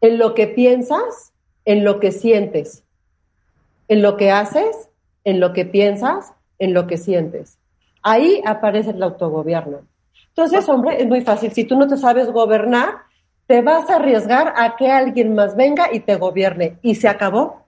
[0.01, 1.34] en lo que piensas,
[1.65, 2.84] en lo que sientes.
[3.88, 4.89] En lo que haces,
[5.23, 7.57] en lo que piensas, en lo que sientes.
[8.03, 9.79] Ahí aparece el autogobierno.
[10.27, 11.51] Entonces, hombre, es muy fácil.
[11.53, 12.95] Si tú no te sabes gobernar,
[13.48, 16.78] te vas a arriesgar a que alguien más venga y te gobierne.
[16.82, 17.64] Y se acabó.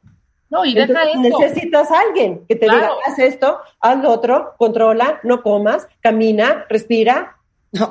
[0.50, 1.40] No, y deja Entonces, eso.
[1.40, 2.82] necesitas a alguien que te Claro.
[2.82, 7.38] diga, haz esto, haz lo otro, controla, no comas, camina, respira.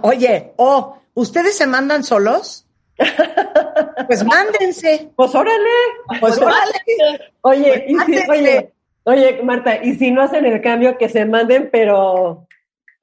[0.02, 2.66] Oye, oh, ¿ustedes se mandan solos?
[4.06, 5.10] Pues mándense.
[5.16, 5.70] Pues órale.
[6.20, 6.72] Pues órale.
[7.40, 8.72] Oye, y si- oye,
[9.04, 12.46] oye, Marta, y si no hacen el cambio, que se manden, pero,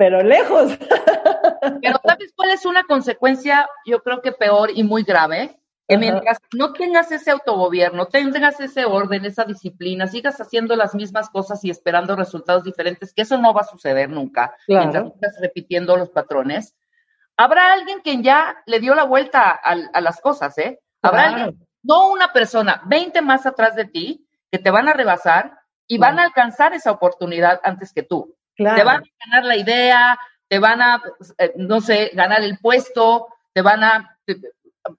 [0.01, 0.71] pero lejos.
[1.83, 5.59] Pero ¿sabes cuál es una consecuencia, yo creo que peor y muy grave?
[5.87, 5.99] Que Ajá.
[5.99, 11.63] mientras no tengas ese autogobierno, tengas ese orden, esa disciplina, sigas haciendo las mismas cosas
[11.63, 14.87] y esperando resultados diferentes, que eso no va a suceder nunca, Claro.
[14.89, 16.75] mientras sigas repitiendo los patrones,
[17.37, 20.79] habrá alguien que ya le dio la vuelta a, a las cosas, ¿eh?
[21.03, 21.43] Habrá Claro.
[21.43, 25.99] alguien, no una persona, 20 más atrás de ti, que te van a rebasar y
[25.99, 28.35] van a alcanzar esa oportunidad antes que tú.
[28.55, 28.77] Claro.
[28.77, 31.01] Te van a ganar la idea, te van a,
[31.37, 34.17] eh, no sé, ganar el puesto, te van a...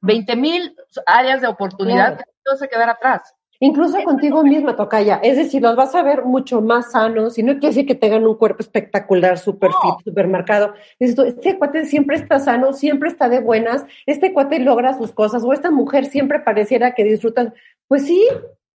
[0.00, 0.76] 20 mil
[1.06, 2.16] áreas de oportunidad Claro.
[2.18, 3.34] que te vas a quedar atrás.
[3.58, 5.20] Incluso contigo misma, Tocaya.
[5.22, 8.26] Es decir, los vas a ver mucho más sanos y no quiere decir que tengan
[8.26, 10.74] un cuerpo espectacular, súper fit, súper marcado.
[10.98, 15.12] Dices tú, este cuate siempre está sano, siempre está de buenas, este cuate logra sus
[15.12, 17.52] cosas o esta mujer siempre pareciera que disfruta.
[17.86, 18.26] Pues sí,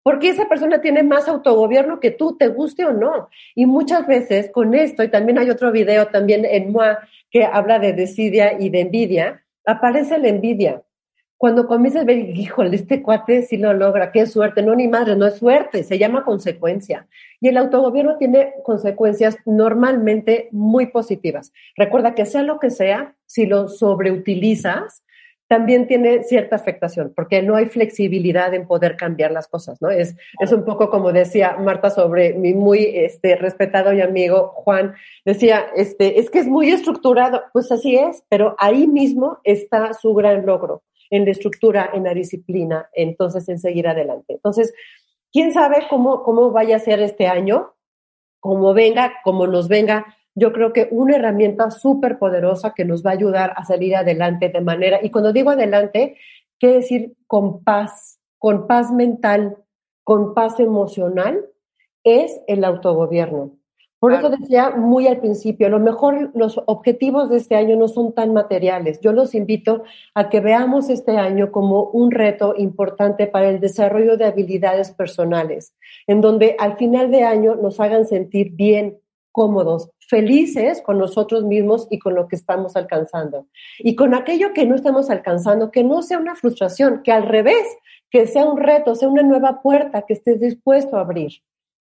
[0.07, 3.27] porque esa persona tiene más autogobierno que tú, te guste o no.
[3.55, 6.99] Y muchas veces con esto, y también hay otro video también en MOA
[7.29, 10.81] que habla de desidia y de envidia, aparece la envidia
[11.35, 15.17] cuando comienzas a ver, híjole, este cuate sí lo logra, qué suerte, no ni madre,
[15.17, 17.05] no es suerte, se llama consecuencia.
[17.41, 21.51] Y el autogobierno tiene consecuencias normalmente muy positivas.
[21.75, 25.03] Recuerda que sea lo que sea, si lo sobreutilizas,
[25.47, 29.89] también tiene cierta afectación, porque no hay flexibilidad en poder cambiar las cosas, ¿no?
[29.89, 34.95] Es, es un poco como decía Marta sobre mi muy este, respetado y amigo Juan,
[35.23, 40.13] decía, este, es que es muy estructurado, pues así es, pero ahí mismo está su
[40.13, 44.33] gran logro en la estructura, en la disciplina, entonces en seguir adelante.
[44.33, 44.73] Entonces,
[45.31, 47.73] quién sabe cómo, cómo vaya a ser este año,
[48.39, 50.16] cómo venga, cómo nos venga.
[50.39, 54.49] Yo creo que una herramienta súper poderosa que nos va a ayudar a salir adelante
[54.49, 56.15] de manera, y cuando digo adelante,
[56.59, 59.57] quiere decir con paz, con paz mental,
[60.03, 61.43] con paz emocional,
[62.03, 63.57] es el autogobierno.
[63.99, 67.87] Por eso decía muy al principio, a lo mejor los objetivos de este año no
[67.87, 68.99] son tan materiales.
[69.01, 74.15] Yo los invito a que veamos este año como un reto importante para el desarrollo
[74.15, 75.73] de habilidades personales,
[76.05, 78.99] en donde al final de año nos hagan sentir bien,
[79.37, 83.45] cómodos, felices con nosotros mismos y con lo que estamos alcanzando.
[83.77, 87.67] Y con aquello que no estamos alcanzando, que no sea una frustración, que al revés,
[88.09, 91.33] que sea un reto, sea una nueva puerta que estés dispuesto a abrir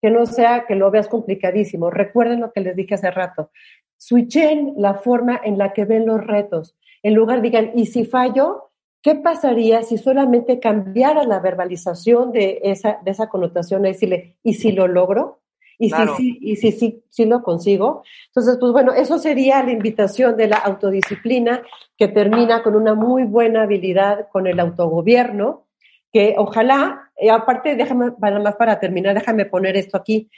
[0.02, 1.90] que no sea que lo veas complicadísimo.
[1.90, 3.52] Recuerden lo que les dije hace rato.
[3.96, 6.76] Switchen la forma en la que ven los retos.
[7.04, 8.72] En lugar digan, ¿y si fallo?
[9.02, 14.56] ¿Qué pasaría si solamente cambiara la verbalización de esa, de esa connotación a decirle, ¿y
[14.56, 15.43] si lo logro?
[15.80, 16.16] ¿Y Claro.
[16.16, 18.04] si sí y si, sí sí lo consigo?
[18.28, 21.64] Entonces, pues bueno, eso sería la invitación de la autodisciplina
[21.98, 25.66] que termina con una muy buena habilidad con el autogobierno,
[26.12, 30.30] que ojalá, eh, aparte, déjame, para más para terminar, déjame poner esto aquí.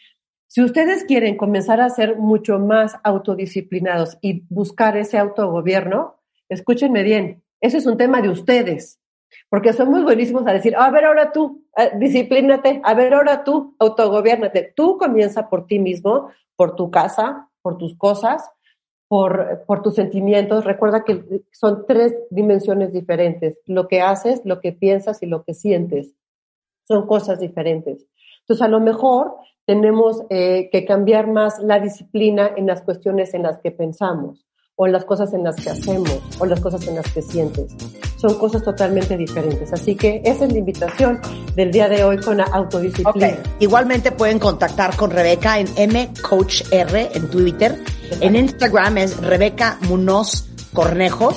[0.47, 6.15] Si ustedes quieren comenzar a ser mucho más autodisciplinados y buscar ese autogobierno,
[6.47, 8.99] escúchenme bien, eso es un tema de ustedes,
[9.49, 13.75] porque somos buenísimos a decir, a ver, ahora tú, eh, disciplínate, a ver, ahora tú,
[13.79, 14.73] autogobiernate.
[14.75, 18.49] Tú comienza por ti mismo, por tu casa, por tus cosas,
[19.07, 20.65] por, por tus sentimientos.
[20.65, 25.53] Recuerda que son tres dimensiones diferentes, lo que haces, lo que piensas y lo que
[25.53, 26.15] sientes.
[26.87, 28.07] Son cosas diferentes.
[28.41, 29.35] Entonces, a lo mejor
[29.65, 34.45] tenemos eh, que cambiar más la disciplina en las cuestiones en las que pensamos,
[34.77, 37.73] o las cosas en las que hacemos, o las cosas en las que sientes.
[38.17, 39.71] Son cosas totalmente diferentes.
[39.71, 41.19] Así que esa es la invitación
[41.55, 43.27] del día de hoy con la autodisciplina.
[43.27, 47.79] Ok, igualmente pueden contactar con Rebeca en mcoachr en Twitter.
[48.19, 51.33] En Instagram es Rebeca Munoz Cornejo,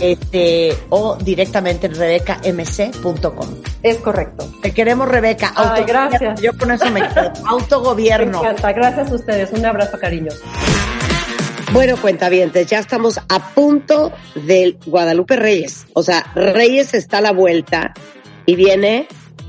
[0.00, 3.48] este, o directamente en rebecamc.com.
[3.82, 4.46] Es correcto.
[4.60, 5.52] Te queremos, Rebeca.
[5.56, 6.40] Ay, gracias.
[6.42, 7.32] Yo con eso me quedo.
[7.42, 8.40] Me Autogobierno.
[8.40, 8.72] encanta.
[8.72, 9.52] Gracias a ustedes.
[9.52, 10.30] Un abrazo, cariño.
[11.72, 15.86] Bueno, cuentavientes, ya estamos a punto del Guadalupe Reyes.
[15.92, 17.92] O sea, Reyes está a la vuelta
[18.46, 19.06] y viene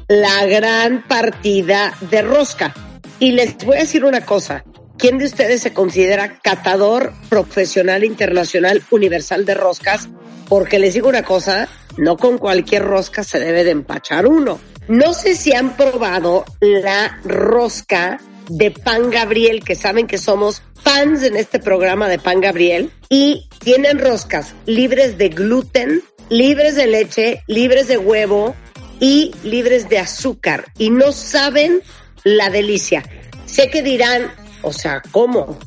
[0.09, 2.73] la gran partida de rosca.
[3.19, 4.65] Y les voy a decir una cosa.
[4.97, 10.09] ¿Quién de ustedes se considera catador profesional internacional universal de roscas?
[10.49, 14.59] Porque les digo una cosa, no con cualquier rosca se debe de empachar uno.
[14.89, 21.23] No sé si han probado la rosca de Pan Gabriel, que saben que somos fans
[21.23, 27.43] en este programa de Pan Gabriel, y tienen roscas libres de gluten, libres de leche,
[27.47, 28.55] libres de huevo
[28.99, 30.65] y libres de azúcar.
[30.77, 31.81] Y no saben
[32.23, 33.03] la delicia.
[33.45, 35.57] Sé que dirán, o sea, ¿cómo?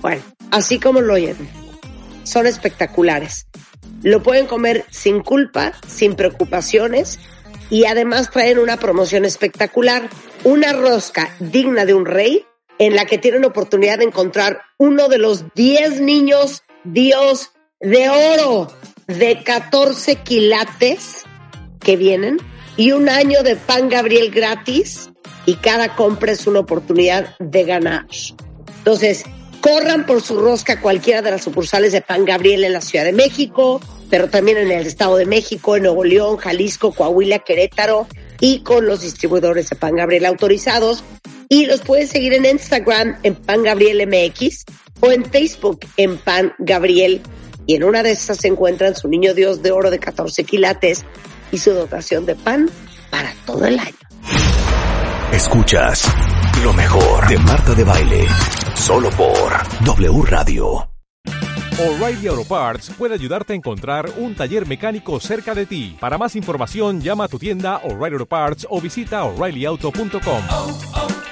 [0.00, 1.36] Bueno, así como lo oyen,
[2.24, 3.46] son espectaculares.
[4.02, 7.18] Lo pueden comer sin culpa, sin preocupaciones
[7.70, 10.08] y además traen una promoción espectacular,
[10.44, 12.44] una rosca digna de un rey
[12.86, 18.72] en la que tienen oportunidad de encontrar uno de los 10 niños Dios de oro
[19.06, 21.22] de 14 quilates
[21.78, 22.38] que vienen
[22.76, 25.10] y un año de pan Gabriel gratis
[25.46, 28.06] y cada compra es una oportunidad de ganar.
[28.78, 29.22] Entonces,
[29.60, 33.12] corran por su rosca cualquiera de las sucursales de Pan Gabriel en la Ciudad de
[33.12, 33.80] México,
[34.10, 38.08] pero también en el Estado de México, en Nuevo León, Jalisco, Coahuila, Querétaro
[38.40, 41.04] y con los distribuidores de Pan Gabriel autorizados.
[41.52, 44.64] Y los pueden seguir en Instagram en Pan Gabriel MX
[45.00, 47.20] o en Facebook en Pan Gabriel.
[47.66, 51.04] Y en una de estas se encuentran su niño Dios de oro de 14 quilates
[51.50, 52.70] y su dotación de pan
[53.10, 53.98] para todo el año.
[55.30, 56.10] Escuchas
[56.64, 58.26] lo mejor de Marta de Baile.
[58.74, 59.52] Solo por
[59.84, 60.88] W Radio.
[61.78, 65.98] O'Reilly Auto Parts puede ayudarte a encontrar un taller mecánico cerca de ti.
[66.00, 71.31] Para más información, llama a tu tienda O'Reilly Auto Parts o visita oreillyauto.com.